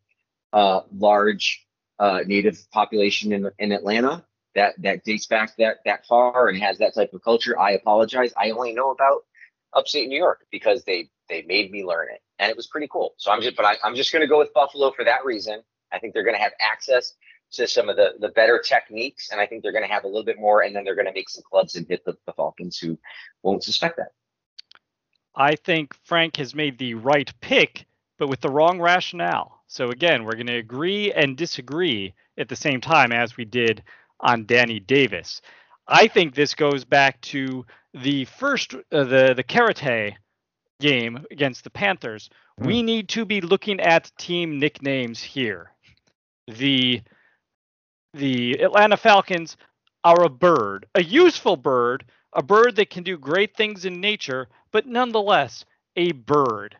[0.53, 1.67] uh, large
[1.99, 6.79] uh, native population in in Atlanta that that dates back that that far and has
[6.79, 8.33] that type of culture, I apologize.
[8.37, 9.25] I only know about
[9.75, 13.15] upstate New York because they they made me learn it and it was pretty cool.
[13.17, 15.63] So I'm just but I, I'm just going to go with Buffalo for that reason.
[15.93, 17.15] I think they're going to have access
[17.53, 20.09] to some of the the better techniques, and I think they're going to have a
[20.09, 22.33] little bit more, and then they're going to make some clubs and hit the, the
[22.33, 22.99] Falcons who
[23.43, 24.13] won't suspect that.
[25.35, 27.87] I think Frank has made the right pick,
[28.19, 29.63] but with the wrong rationale.
[29.67, 33.83] So again, we're going to agree and disagree at the same time as we did
[34.21, 35.41] on Danny Davis.
[35.89, 40.15] I think this goes back to the first uh, the the karate
[40.81, 42.29] game against the Panthers.
[42.59, 45.73] We need to be looking at team nicknames here.
[46.47, 47.03] The
[48.15, 49.57] the Atlanta Falcons
[50.05, 54.49] are a bird, a useful bird, a bird that can do great things in nature,
[54.71, 55.65] but nonetheless
[55.97, 56.77] a bird.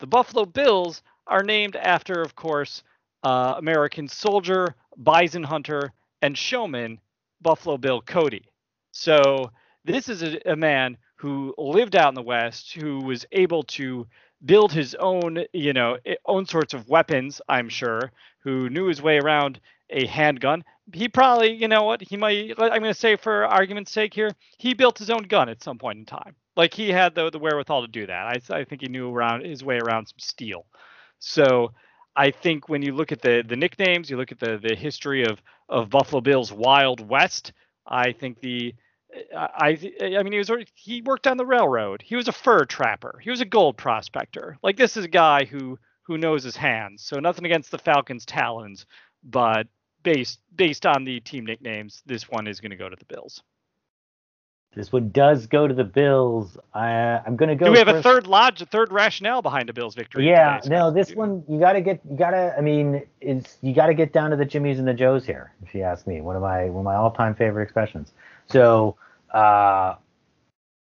[0.00, 2.82] The Buffalo Bills are named after, of course,
[3.22, 7.00] uh, American soldier, bison hunter, and showman
[7.40, 8.44] Buffalo Bill Cody.
[8.92, 9.50] So
[9.84, 14.06] this is a, a man who lived out in the West, who was able to
[14.44, 17.40] build his own, you know, own sorts of weapons.
[17.48, 19.60] I'm sure, who knew his way around
[19.90, 20.64] a handgun.
[20.92, 22.54] He probably, you know what, he might.
[22.58, 25.78] I'm going to say, for argument's sake here, he built his own gun at some
[25.78, 26.36] point in time.
[26.56, 28.26] Like he had the the wherewithal to do that.
[28.50, 30.66] I, I think he knew around his way around some steel.
[31.18, 31.72] So
[32.16, 35.24] I think when you look at the the nicknames, you look at the the history
[35.24, 37.52] of of Buffalo Bills Wild West.
[37.86, 38.74] I think the
[39.34, 42.02] I I mean he was he worked on the railroad.
[42.02, 43.18] He was a fur trapper.
[43.22, 44.58] He was a gold prospector.
[44.62, 47.02] Like this is a guy who who knows his hands.
[47.02, 48.86] So nothing against the Falcons' talons,
[49.24, 49.66] but
[50.02, 53.42] based based on the team nicknames, this one is going to go to the Bills.
[54.74, 56.58] This one does go to the Bills.
[56.72, 57.66] I, I'm going to go.
[57.66, 58.00] Do we have first.
[58.00, 60.28] a third lodge, a third rationale behind the Bills' victory?
[60.28, 62.54] Yeah, today, no, this one you got to get, you got to.
[62.58, 65.52] I mean, it's you got to get down to the Jimmys and the Joes here,
[65.64, 66.20] if you ask me.
[66.20, 68.12] One of my one of my all-time favorite expressions.
[68.46, 68.96] So,
[69.32, 69.94] uh,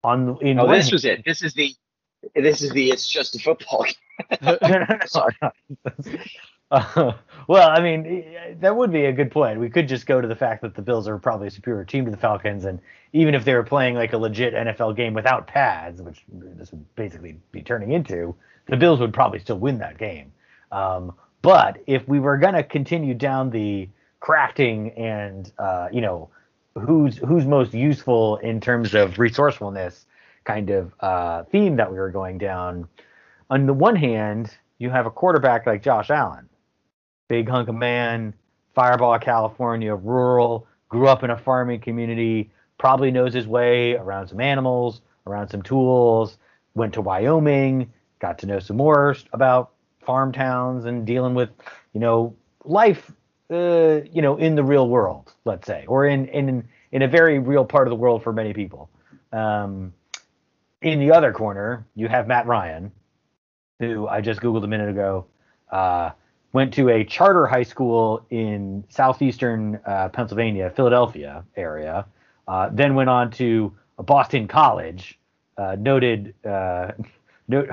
[0.05, 1.25] on in oh, this hand, was it.
[1.25, 1.75] This is the
[2.35, 3.87] this is the it's just a football.
[4.43, 4.97] no, no, no,
[6.71, 7.13] uh,
[7.49, 9.61] well, I mean, that would be a good point.
[9.61, 12.05] We could just go to the fact that the Bills are probably a superior team
[12.05, 12.81] to the Falcons, and
[13.13, 16.95] even if they were playing like a legit NFL game without pads, which this would
[16.95, 18.35] basically be turning into,
[18.67, 20.33] the Bills would probably still win that game.
[20.71, 23.89] Um, but if we were going to continue down the
[24.21, 26.29] crafting and uh, you know
[26.75, 30.07] who's who's most useful in terms of resourcefulness
[30.45, 32.89] kind of uh, theme that we were going down,
[33.49, 36.49] on the one hand, you have a quarterback like Josh Allen
[37.29, 38.35] big hunk of man,
[38.77, 44.41] Firebaugh, California, rural, grew up in a farming community, probably knows his way around some
[44.41, 46.39] animals, around some tools,
[46.75, 51.51] went to Wyoming, got to know some more about farm towns and dealing with,
[51.93, 53.13] you know, life,
[53.51, 57.39] uh, you know, in the real world, let's say, or in in in a very
[57.39, 58.89] real part of the world for many people.
[59.33, 59.93] Um,
[60.81, 62.93] in the other corner, you have Matt Ryan,
[63.81, 65.27] who I just googled a minute ago.
[65.71, 66.11] Uh,
[66.53, 72.07] went to a charter high school in southeastern uh, Pennsylvania, Philadelphia area,
[72.47, 75.19] uh, then went on to Boston College.
[75.57, 76.93] Uh, noted, uh,
[77.49, 77.69] note,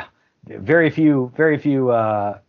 [0.45, 2.39] very few, very few uh,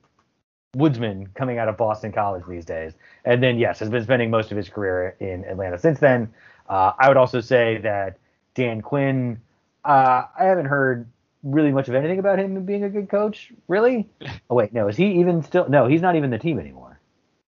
[0.75, 2.95] woodsmen coming out of Boston College these days.
[3.25, 6.33] And then, yes, has been spending most of his career in Atlanta since then.
[6.69, 8.19] Uh, I would also say that
[8.55, 9.41] Dan Quinn.
[9.85, 11.09] I haven't heard
[11.47, 13.53] really much of anything about him being a good coach.
[13.69, 14.09] Really?
[14.49, 14.87] Oh wait, no.
[14.87, 15.69] Is he even still?
[15.69, 17.01] No, he's not even the team anymore.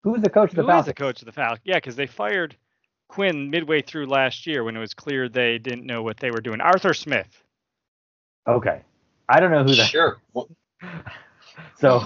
[0.04, 0.86] Who's the coach of the Who Falcons?
[0.86, 1.62] Who is the coach of the Falcons?
[1.64, 2.56] Yeah, because they fired
[3.10, 6.42] Quinn midway through last year when it was clear they didn't know what they were
[6.42, 6.62] doing.
[6.62, 7.44] Arthur Smith.
[8.48, 8.82] Okay,
[9.28, 9.88] I don't know who that.
[9.88, 10.18] Sure.
[11.78, 12.02] so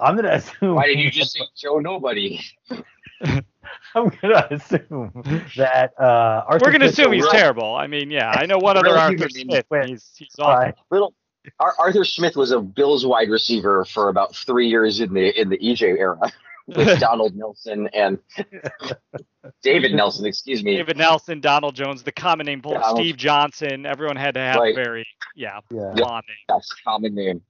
[0.00, 0.74] I'm gonna assume.
[0.74, 2.40] Why did you just say Joe Nobody?
[3.94, 5.12] I'm gonna assume
[5.56, 7.32] that uh, Arthur we're gonna Smith assume he's right.
[7.32, 7.74] terrible.
[7.74, 9.66] I mean, yeah, I know one other Arthur Smith.
[9.86, 10.72] He's he's awful.
[10.90, 11.14] Little
[11.58, 15.58] Arthur Smith was a Bills wide receiver for about three years in the in the
[15.58, 16.18] EJ era
[16.66, 18.18] with Donald Nelson and
[19.62, 20.26] David Nelson.
[20.26, 20.76] Excuse me.
[20.76, 22.96] David Nelson, Donald Jones, the common name, Donald.
[22.96, 23.86] Steve Johnson.
[23.86, 24.74] Everyone had to have right.
[24.74, 25.94] very yeah, yeah.
[25.96, 26.36] common name.
[26.48, 27.42] That's common name.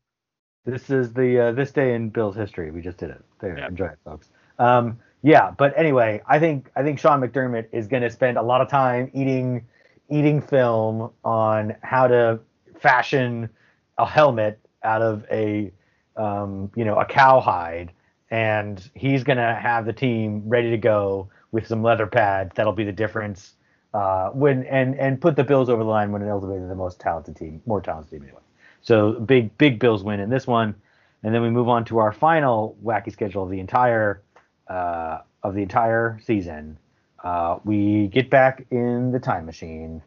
[0.65, 2.71] This is the uh, this day in Bills history.
[2.71, 3.25] We just did it.
[3.41, 3.71] There, yep.
[3.71, 4.29] enjoy it, folks.
[4.59, 8.43] Um, yeah, but anyway, I think I think Sean McDermott is going to spend a
[8.43, 9.67] lot of time eating
[10.09, 12.39] eating film on how to
[12.79, 13.51] fashion
[13.99, 15.73] a helmet out of a
[16.17, 17.91] um, you know a cowhide,
[18.31, 22.53] and he's going to have the team ready to go with some leather pads.
[22.55, 23.55] That'll be the difference
[23.95, 27.01] uh, when and and put the Bills over the line when it ultimately the most
[27.01, 28.43] talented team, more talented team anyway.
[28.83, 30.77] So big big Bills win in this one,
[31.25, 34.23] and then we move on to our final wacky schedule of the entire
[34.69, 36.79] uh, of the entire season.
[37.23, 40.03] Uh, we get back in the time machine.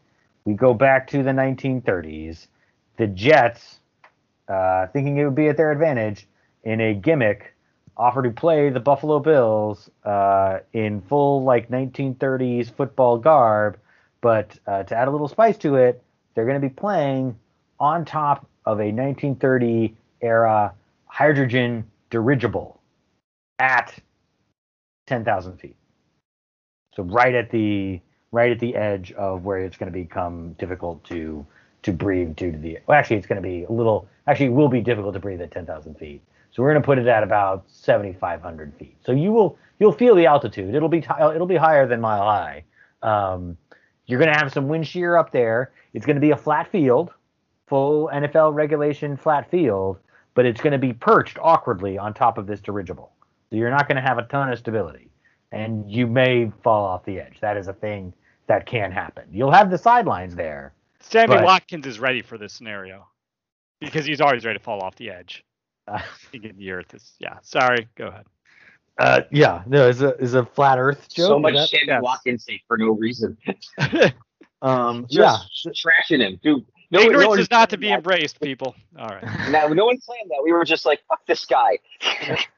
[0.45, 2.47] We go back to the 1930s.
[2.97, 3.79] The Jets,
[4.47, 6.27] uh, thinking it would be at their advantage,
[6.63, 7.53] in a gimmick,
[7.97, 13.77] offer to play the Buffalo Bills uh, in full like 1930s football garb,
[14.21, 16.01] but uh, to add a little spice to it,
[16.33, 17.37] they're going to be playing
[17.79, 20.73] on top of a 1930 era
[21.05, 22.79] hydrogen dirigible
[23.59, 23.93] at
[25.09, 25.75] 10,000 feet.
[26.95, 27.99] So right at the
[28.31, 31.45] right at the edge of where it's going to become difficult to
[31.81, 34.53] to breathe due to the well actually it's going to be a little actually it
[34.53, 36.21] will be difficult to breathe at 10,000 feet.
[36.51, 38.95] So we're going to put it at about 7,500 feet.
[39.05, 40.75] So you will you'll feel the altitude.
[40.75, 42.63] It'll be it'll be higher than mile high.
[43.01, 43.57] Um,
[44.05, 45.71] you're going to have some wind shear up there.
[45.93, 47.11] It's going to be a flat field,
[47.67, 49.99] full NFL regulation flat field,
[50.33, 53.11] but it's going to be perched awkwardly on top of this dirigible.
[53.49, 55.09] So you're not going to have a ton of stability,
[55.51, 57.39] and you may fall off the edge.
[57.41, 58.13] That is a thing
[58.47, 59.25] that can happen.
[59.31, 60.73] You'll have the sidelines there.
[60.99, 63.07] Sammy But- Watkins is ready for this scenario
[63.81, 65.43] because he's always ready to fall off the edge.
[65.87, 65.99] Uh,
[66.31, 67.37] Thinking the earth is yeah.
[67.41, 68.25] Sorry, go ahead.
[68.99, 71.27] uh, yeah, no, is a is a flat Earth joke.
[71.27, 72.01] so much that- Sammy yes.
[72.03, 73.37] Watkins say for no reason.
[74.61, 76.65] Um, yeah, Just trashing him, dude.
[76.91, 77.99] No, Ignorance no is not to be that.
[77.99, 78.75] embraced, people.
[78.97, 79.23] All right.
[79.51, 80.41] No, no one planned that.
[80.43, 81.79] We were just like, fuck this guy.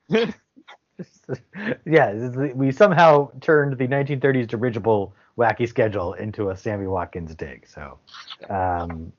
[1.86, 2.14] yeah,
[2.54, 7.68] we somehow turned the 1930s dirigible wacky schedule into a Sammy Watkins dig.
[7.68, 7.98] So,
[8.50, 9.12] um,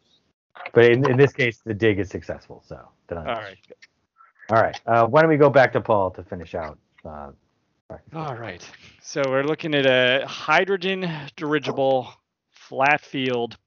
[0.73, 2.63] but in, in this case, the dig is successful.
[2.67, 2.89] So.
[3.11, 3.59] All right.
[4.51, 4.81] all right.
[4.87, 6.79] Uh, why don't we go back to Paul to finish out?
[7.05, 7.33] Uh,
[8.15, 8.67] All right.
[9.03, 12.09] So we're looking at a hydrogen dirigible
[12.51, 13.59] flat field,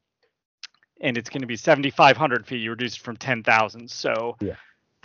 [1.01, 2.61] and it's going to be 7,500 feet.
[2.61, 3.89] You reduced from 10,000.
[3.89, 4.55] So Yeah.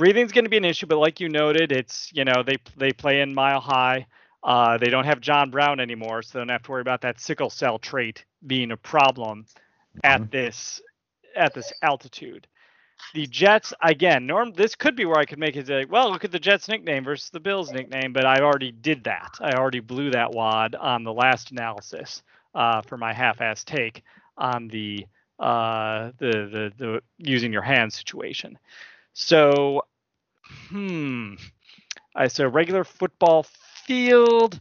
[0.01, 2.91] Breathing's going to be an issue, but like you noted, it's you know they they
[2.91, 4.07] play in mile high.
[4.43, 7.21] Uh, they don't have John Brown anymore, so they don't have to worry about that
[7.21, 9.45] sickle cell trait being a problem
[10.03, 10.81] at this
[11.37, 12.47] at this altitude.
[13.13, 16.25] The Jets again, norm this could be where I could make it say, well, look
[16.25, 19.35] at the Jets nickname versus the Bills nickname, but I already did that.
[19.41, 22.23] I already blew that wad on the last analysis
[22.55, 24.03] uh, for my half-ass take
[24.39, 25.07] on the
[25.39, 28.59] uh, the the the using your hand situation.
[29.13, 29.83] So,
[30.69, 31.35] hmm,
[32.15, 33.45] I so regular football
[33.85, 34.61] field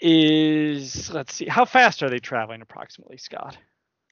[0.00, 3.56] is let's see, how fast are they traveling approximately, Scott?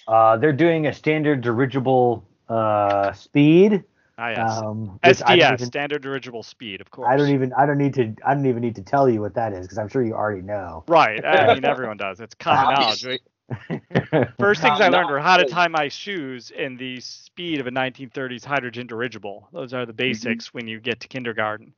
[0.09, 3.85] uh, they're doing a standard dirigible uh, speed.
[4.19, 4.59] Ah, yes.
[4.59, 7.09] Um, I don't SDS, even- standard dirigible speed, of course.
[7.11, 9.35] I don't even I don't need to I don't even need to tell you what
[9.35, 10.85] that is because I'm sure you already know.
[10.89, 11.25] Right.
[11.25, 12.21] I mean, everyone does.
[12.21, 13.21] It's common knowledge.
[13.51, 13.81] Obviously.
[14.13, 14.29] Right?
[14.39, 17.71] First things I learned were how to tie my shoes and the speed of a
[17.71, 19.49] 1930s hydrogen dirigible.
[19.53, 19.97] Those are the mm-hmm.
[19.97, 21.73] basics when you get to kindergarten.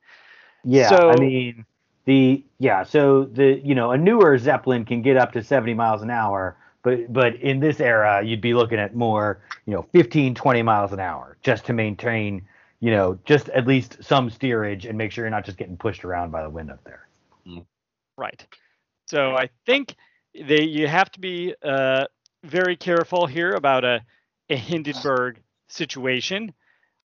[0.65, 1.67] Yeah, So- I mean
[2.05, 6.03] the yeah, so the you know a newer Zeppelin can get up to 70 miles
[6.03, 10.35] an hour, but but in this era you'd be looking at more you know 15
[10.35, 12.43] 20 miles an hour just to maintain
[12.81, 16.05] you know just at least some steerage and make sure you're not just getting pushed
[16.05, 17.07] around by the wind up there.
[17.47, 17.61] Mm-hmm.
[18.17, 18.45] Right.
[19.07, 19.95] So I think
[20.35, 22.07] they you have to be uh,
[22.45, 24.03] very careful here about a,
[24.51, 26.53] a Hindenburg situation.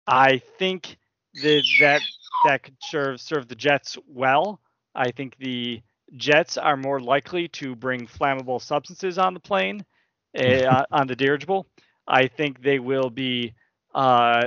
[0.07, 0.97] I think
[1.35, 2.03] that that
[2.43, 4.59] that could serve serve the Jets well.
[4.95, 5.81] I think the
[6.15, 9.85] Jets are more likely to bring flammable substances on the plane,
[10.39, 11.67] uh, on the dirigible.
[12.07, 13.53] I think they will be
[13.93, 14.43] uh,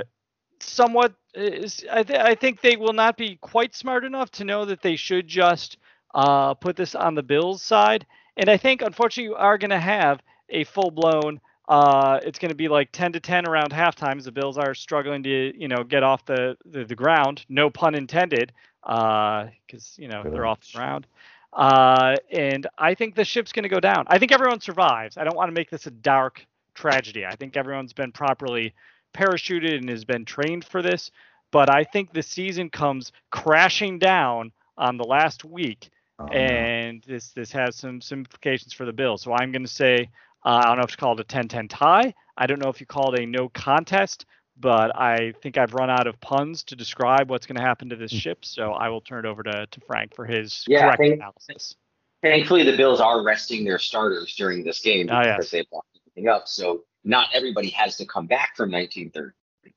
[0.59, 1.13] somewhat.
[1.33, 4.81] is- I, th- I think they will not be quite smart enough to know that
[4.81, 5.77] they should just
[6.13, 8.05] uh, put this on the Bills side.
[8.39, 11.41] And I think, unfortunately, you are going to have a full blown.
[11.67, 14.73] Uh, it's going to be like 10 to 10 around halftime as the Bills are
[14.73, 17.45] struggling to, you know, get off the, the, the ground.
[17.49, 21.05] No pun intended, because, you know, they're off the ground.
[21.51, 24.05] Uh, and I think the ship's going to go down.
[24.07, 25.17] I think everyone survives.
[25.17, 27.25] I don't want to make this a dark tragedy.
[27.25, 28.73] I think everyone's been properly
[29.13, 31.11] parachuted and has been trained for this.
[31.51, 35.89] But I think the season comes crashing down on the last week
[36.19, 39.21] Um, and this this has some some implications for the Bills.
[39.21, 40.09] So I'm going to say
[40.45, 42.13] uh, I don't know if it's called a 10-10 tie.
[42.37, 44.25] I don't know if you call it a no contest,
[44.57, 47.95] but I think I've run out of puns to describe what's going to happen to
[47.97, 48.45] this ship.
[48.45, 51.75] So I will turn it over to, to Frank for his Yeah, correct think- analysis.
[52.21, 55.37] Thankfully, the Bills are resting their starters during this game Ah, yes.
[55.37, 56.49] because they've locked everything up.
[56.49, 59.33] So not everybody has to come back from 1930.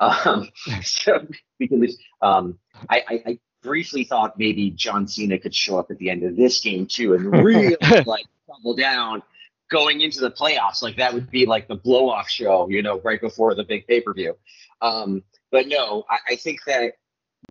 [0.00, 0.48] Um,
[0.82, 1.24] so
[1.60, 1.96] we can lose.
[2.20, 2.58] Um,
[2.90, 6.36] I, I, I briefly thought maybe John Cena could show up at the end of
[6.36, 9.22] this game too and really like double down
[9.70, 10.82] going into the playoffs.
[10.82, 13.86] Like that would be like the blow off show, you know, right before the big
[13.86, 14.36] pay per view.
[14.80, 16.94] Um, but no, I, I think that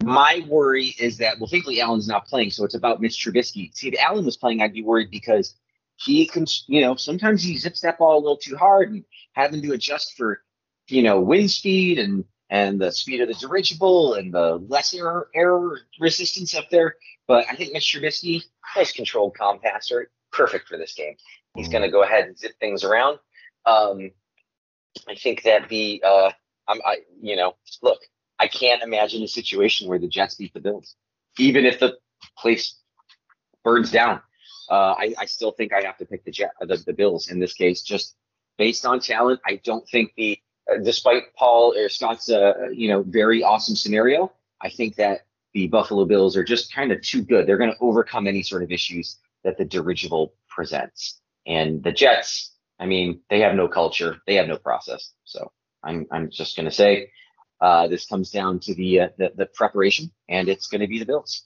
[0.04, 3.76] my worry is that well, thankfully Allen's not playing, so it's about Mitch Trubisky.
[3.76, 5.56] See, if Allen was playing, I'd be worried because
[5.98, 9.04] he can, you know, sometimes he zips that ball a little too hard and
[9.34, 10.42] having to adjust for,
[10.88, 15.28] you know, wind speed and and the speed of the dirigible and the less error
[15.34, 16.96] error resistance up there.
[17.28, 18.00] But I think Mr.
[18.00, 18.44] Trubisky,
[18.76, 21.16] nice controlled calm passer, perfect for this game.
[21.56, 23.18] He's going to go ahead and zip things around.
[23.66, 24.12] Um,
[25.10, 26.32] I think that the uh,
[26.68, 28.00] I'm, I, you know, look,
[28.38, 30.96] I can't imagine a situation where the Jets beat the Bills,
[31.40, 31.98] even if the
[32.38, 32.78] place
[33.64, 34.22] burns down.
[34.70, 37.40] Uh, I, I still think I have to pick the Jet, the, the Bills in
[37.40, 38.16] this case, just
[38.60, 39.40] based on talent.
[39.44, 40.40] I don't think the,
[40.84, 46.06] despite Paul or Scott's, uh, you know, very awesome scenario, I think that the Buffalo
[46.06, 47.48] Bills are just kind of too good.
[47.48, 51.20] They're going to overcome any sort of issues that the dirigible presents.
[51.46, 55.12] And the Jets, I mean, they have no culture, they have no process.
[55.26, 55.52] So
[55.84, 57.12] I'm I'm just going to say
[57.62, 61.00] uh, this comes down to the, uh, the the preparation, and it's going to be
[61.00, 61.44] the Bills.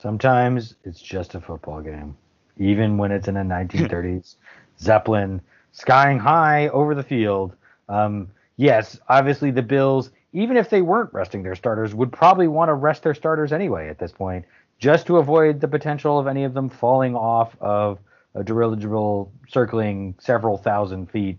[0.00, 2.16] Sometimes it's just a football game,
[2.56, 4.36] even when it's in the 1930s.
[4.80, 5.40] Zeppelin
[5.72, 7.56] skying high over the field.
[7.88, 12.68] Um, yes, obviously the Bills, even if they weren't resting their starters, would probably want
[12.68, 14.44] to rest their starters anyway at this point,
[14.78, 17.98] just to avoid the potential of any of them falling off of
[18.34, 21.38] a dirigible circling several thousand feet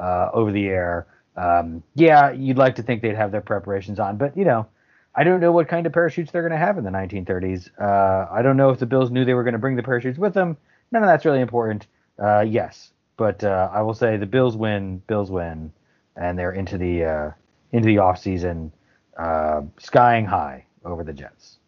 [0.00, 1.06] uh, over the air.
[1.36, 4.66] Um, yeah, you'd like to think they'd have their preparations on, but you know,
[5.14, 7.70] I don't know what kind of parachutes they're going to have in the 1930s.
[7.80, 10.18] Uh, I don't know if the Bills knew they were going to bring the parachutes
[10.18, 10.56] with them.
[10.92, 11.86] None of that's really important.
[12.18, 15.02] Uh, yes, but uh, I will say the Bills win.
[15.06, 15.72] Bills win,
[16.18, 17.30] and they're into the uh,
[17.72, 18.72] into the off season,
[19.16, 21.58] uh, skying high over the Jets.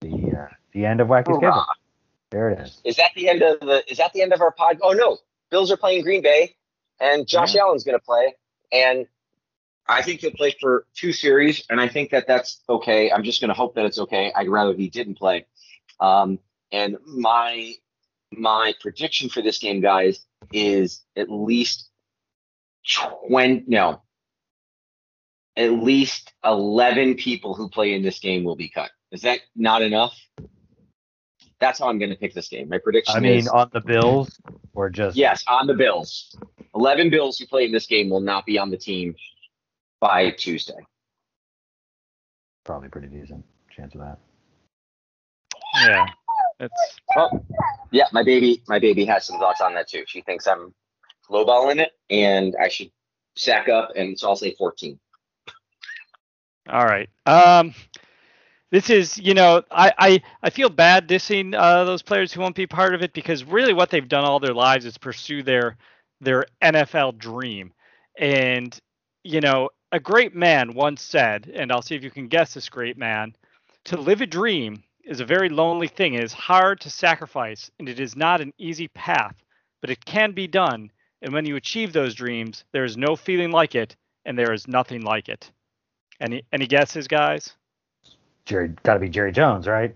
[0.00, 1.64] The uh, the end of wacky schedule.
[2.30, 2.80] There it is.
[2.84, 3.82] Is that the end of the?
[3.90, 4.78] Is that the end of our pod?
[4.82, 5.18] Oh no,
[5.50, 6.56] Bills are playing Green Bay,
[7.00, 7.62] and Josh yeah.
[7.62, 8.34] Allen's going to play,
[8.72, 9.06] and
[9.86, 13.12] I think he'll play for two series, and I think that that's okay.
[13.12, 14.32] I'm just going to hope that it's okay.
[14.34, 15.46] I'd rather he didn't play.
[16.00, 16.38] Um,
[16.72, 17.74] and my
[18.32, 21.90] my prediction for this game, guys, is at least
[22.88, 23.64] twenty.
[23.66, 24.02] No,
[25.56, 28.90] at least eleven people who play in this game will be cut.
[29.10, 30.18] Is that not enough?
[31.60, 32.68] That's how I'm going to pick this game.
[32.68, 33.12] My prediction.
[33.12, 33.16] Is.
[33.16, 34.40] I mean, is, on the Bills
[34.74, 36.36] or just yes, on the Bills.
[36.74, 39.14] Eleven Bills who play in this game will not be on the team
[40.00, 40.78] by Tuesday.
[42.64, 44.18] Probably pretty decent chance of that.
[45.84, 46.06] Yeah,
[46.60, 46.98] it's.
[47.16, 47.30] Oh,
[47.90, 50.04] yeah, my baby, my baby has some thoughts on that too.
[50.06, 50.74] She thinks I'm
[51.32, 52.90] lowballing it, and I should
[53.36, 54.98] sack up, and so I'll say 14.
[56.68, 57.08] All right.
[57.26, 57.74] Um,
[58.70, 62.54] this is, you know, I I, I feel bad dissing uh, those players who won't
[62.54, 65.76] be part of it because really what they've done all their lives is pursue their
[66.20, 67.72] their NFL dream,
[68.18, 68.78] and
[69.24, 72.68] you know, a great man once said, and I'll see if you can guess this
[72.68, 73.34] great man,
[73.84, 76.14] to live a dream is a very lonely thing.
[76.14, 79.34] It is hard to sacrifice, and it is not an easy path,
[79.80, 80.90] but it can be done.
[81.22, 84.66] And when you achieve those dreams, there is no feeling like it, and there is
[84.66, 85.50] nothing like it.
[86.20, 87.54] Any any guesses, guys?
[88.44, 89.94] Jerry, got to be Jerry Jones, right?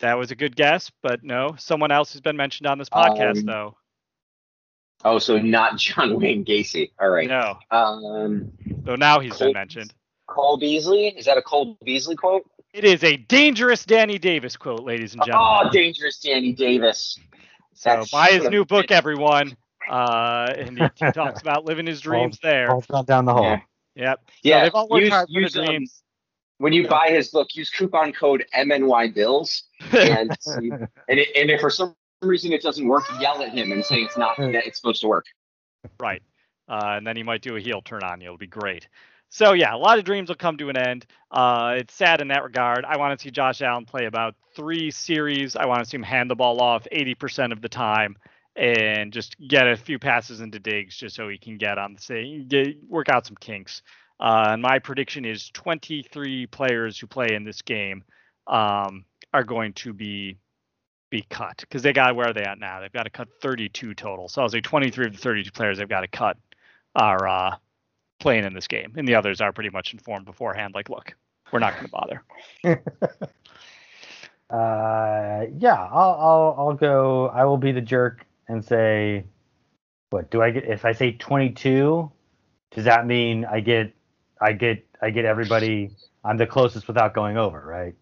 [0.00, 1.54] That was a good guess, but no.
[1.58, 3.76] Someone else has been mentioned on this podcast, um, though.
[5.04, 6.90] Oh, so not John Wayne Gacy.
[7.00, 7.28] All right.
[7.28, 7.58] No.
[7.70, 8.52] Um.
[8.84, 9.94] So now he's Cole, been mentioned.
[10.26, 11.08] Cole Beasley.
[11.08, 12.48] Is that a Cole Beasley quote?
[12.74, 15.66] It is a dangerous Danny Davis quote, ladies and gentlemen.
[15.66, 17.18] Oh, dangerous Danny Davis.
[17.72, 19.56] So buy his new book, everyone.
[19.88, 22.70] Uh, and he, he, talks about living his dreams there.
[22.70, 23.44] All gone down the hall.
[23.44, 23.60] Yeah.
[23.94, 24.30] Yep.
[24.42, 24.58] Yeah.
[24.58, 26.02] So they've all worked use, hard for use, the dreams.
[26.02, 26.04] Um,
[26.58, 31.60] when you buy his book, use coupon code MNY Bills, and and, it, and if
[31.60, 34.78] for some reason it doesn't work, yell at him and say it's not that it's
[34.78, 35.26] supposed to work.
[36.00, 36.22] Right.
[36.68, 38.26] Uh, and then he might do a heel turn on you.
[38.26, 38.88] It'll be great.
[39.30, 41.06] So yeah, a lot of dreams will come to an end.
[41.30, 42.84] Uh, it's sad in that regard.
[42.84, 45.54] I want to see Josh Allen play about three series.
[45.54, 48.16] I want to see him hand the ball off 80% of the time
[48.58, 52.00] and just get a few passes into digs just so he can get on the
[52.00, 53.82] say get work out some kinks.
[54.20, 58.02] Uh, and my prediction is 23 players who play in this game
[58.48, 60.36] um, are going to be
[61.10, 62.80] be cut because they got where are they at now?
[62.80, 64.28] They've got to cut 32 total.
[64.28, 66.36] So I'll say 23 of the 32 players they've got to cut
[66.96, 67.56] are uh,
[68.18, 70.74] playing in this game, and the others are pretty much informed beforehand.
[70.74, 71.14] Like, look,
[71.52, 72.24] we're not going to bother.
[74.50, 77.28] uh, yeah, I'll, I'll I'll go.
[77.28, 79.24] I will be the jerk and say,
[80.10, 80.64] what do I get?
[80.64, 82.10] If I say 22,
[82.70, 83.92] does that mean I get
[84.40, 85.90] I get I get everybody?
[86.24, 87.94] I'm the closest without going over, right?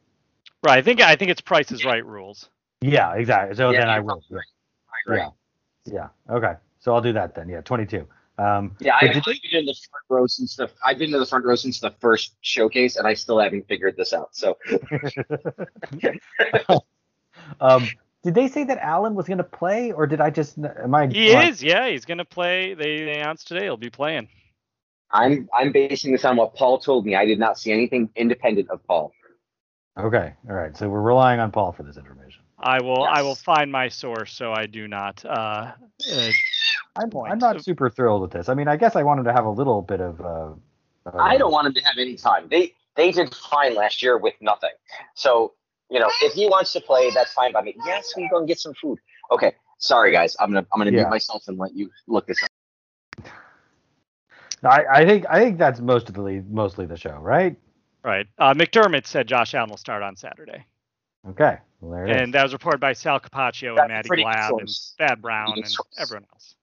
[0.65, 0.79] Right.
[0.79, 2.49] I think I think it's Price is Right rules.
[2.81, 3.57] Yeah, exactly.
[3.57, 4.23] So Yeah, then I will.
[4.31, 4.45] right.
[4.89, 5.19] I agree.
[5.19, 6.09] Yeah.
[6.29, 6.35] Yeah.
[6.35, 6.55] Okay.
[6.79, 7.49] So I'll do that then.
[7.49, 8.07] Yeah, 22.
[8.39, 11.27] Um, Yeah, I've did been in the front row since the I've been to the
[11.27, 14.37] front row since the first showcase, and I still haven't figured this out.
[14.37, 14.59] So
[17.61, 17.89] um,
[18.27, 21.07] did they say that Allen was going to play, or did I just am I?
[21.07, 21.63] He am is.
[21.63, 22.75] Yeah, he's going to play.
[22.75, 24.27] They, they announced today he'll be playing.
[25.13, 27.15] I'm I'm basing this on what Paul told me.
[27.15, 29.13] I did not see anything independent of Paul.
[29.97, 30.35] Okay.
[30.49, 30.77] All right.
[30.77, 32.43] So we're relying on Paul for this information.
[32.59, 36.31] I will I will find my source so I do not uh, uh
[36.97, 37.31] I'm, Point.
[37.31, 38.49] I'm not super thrilled with this.
[38.49, 40.55] I mean, I guess I wanted to have a little bit of uh,
[41.17, 42.49] I don't want him to have any time.
[42.51, 44.71] They they did fine last year with nothing.
[45.15, 45.53] So
[45.91, 47.75] you know, if he wants to play, that's fine by me.
[47.85, 48.99] Yes, we go and get some food.
[49.31, 51.03] Okay, sorry guys, I'm gonna I'm gonna Yeah.
[51.03, 52.49] mute myself and let you look this up.
[54.65, 57.57] I, I think I think that's mostly mostly the show, right?
[58.03, 58.27] Right.
[58.39, 60.65] Uh, McDermott said Josh Allen will start on Saturday.
[61.29, 61.59] Okay.
[61.81, 62.23] Well, there it is.
[62.23, 64.95] And that was reported by Sal Capaccio That's and Maddy pretty good Glab and source.
[64.99, 65.89] Thad Brown and source.
[65.99, 66.55] everyone else.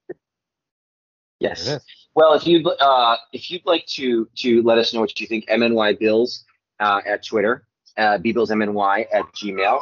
[1.39, 1.79] Yes.
[2.15, 5.45] Well, if you uh, if you'd like to to let us know what you think,
[5.47, 6.45] MNY Bills
[6.79, 7.67] uh, at Twitter,
[7.97, 9.81] uh, BBillsMNY at Gmail.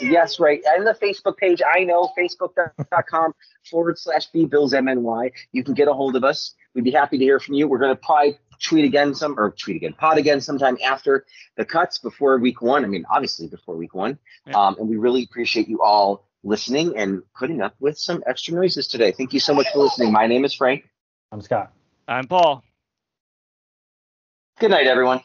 [0.00, 0.60] Yes, right.
[0.66, 3.34] And the Facebook page, I know, facebook.com
[3.70, 5.30] forward slash BBillsMNY.
[5.52, 6.54] You can get a hold of us.
[6.74, 7.68] We'd be happy to hear from you.
[7.68, 11.24] We're going to probably tweet again some or tweet again, pod again sometime after
[11.56, 12.84] the cuts before week one.
[12.84, 14.18] I mean, obviously before week one.
[14.46, 14.54] Yeah.
[14.54, 18.88] Um, and we really appreciate you all listening and putting up with some extra noises
[18.88, 19.12] today.
[19.12, 20.12] Thank you so much for listening.
[20.12, 20.88] My name is Frank.
[21.32, 21.72] I'm Scott.
[22.06, 22.64] I'm Paul.
[24.58, 25.20] Good night, everyone.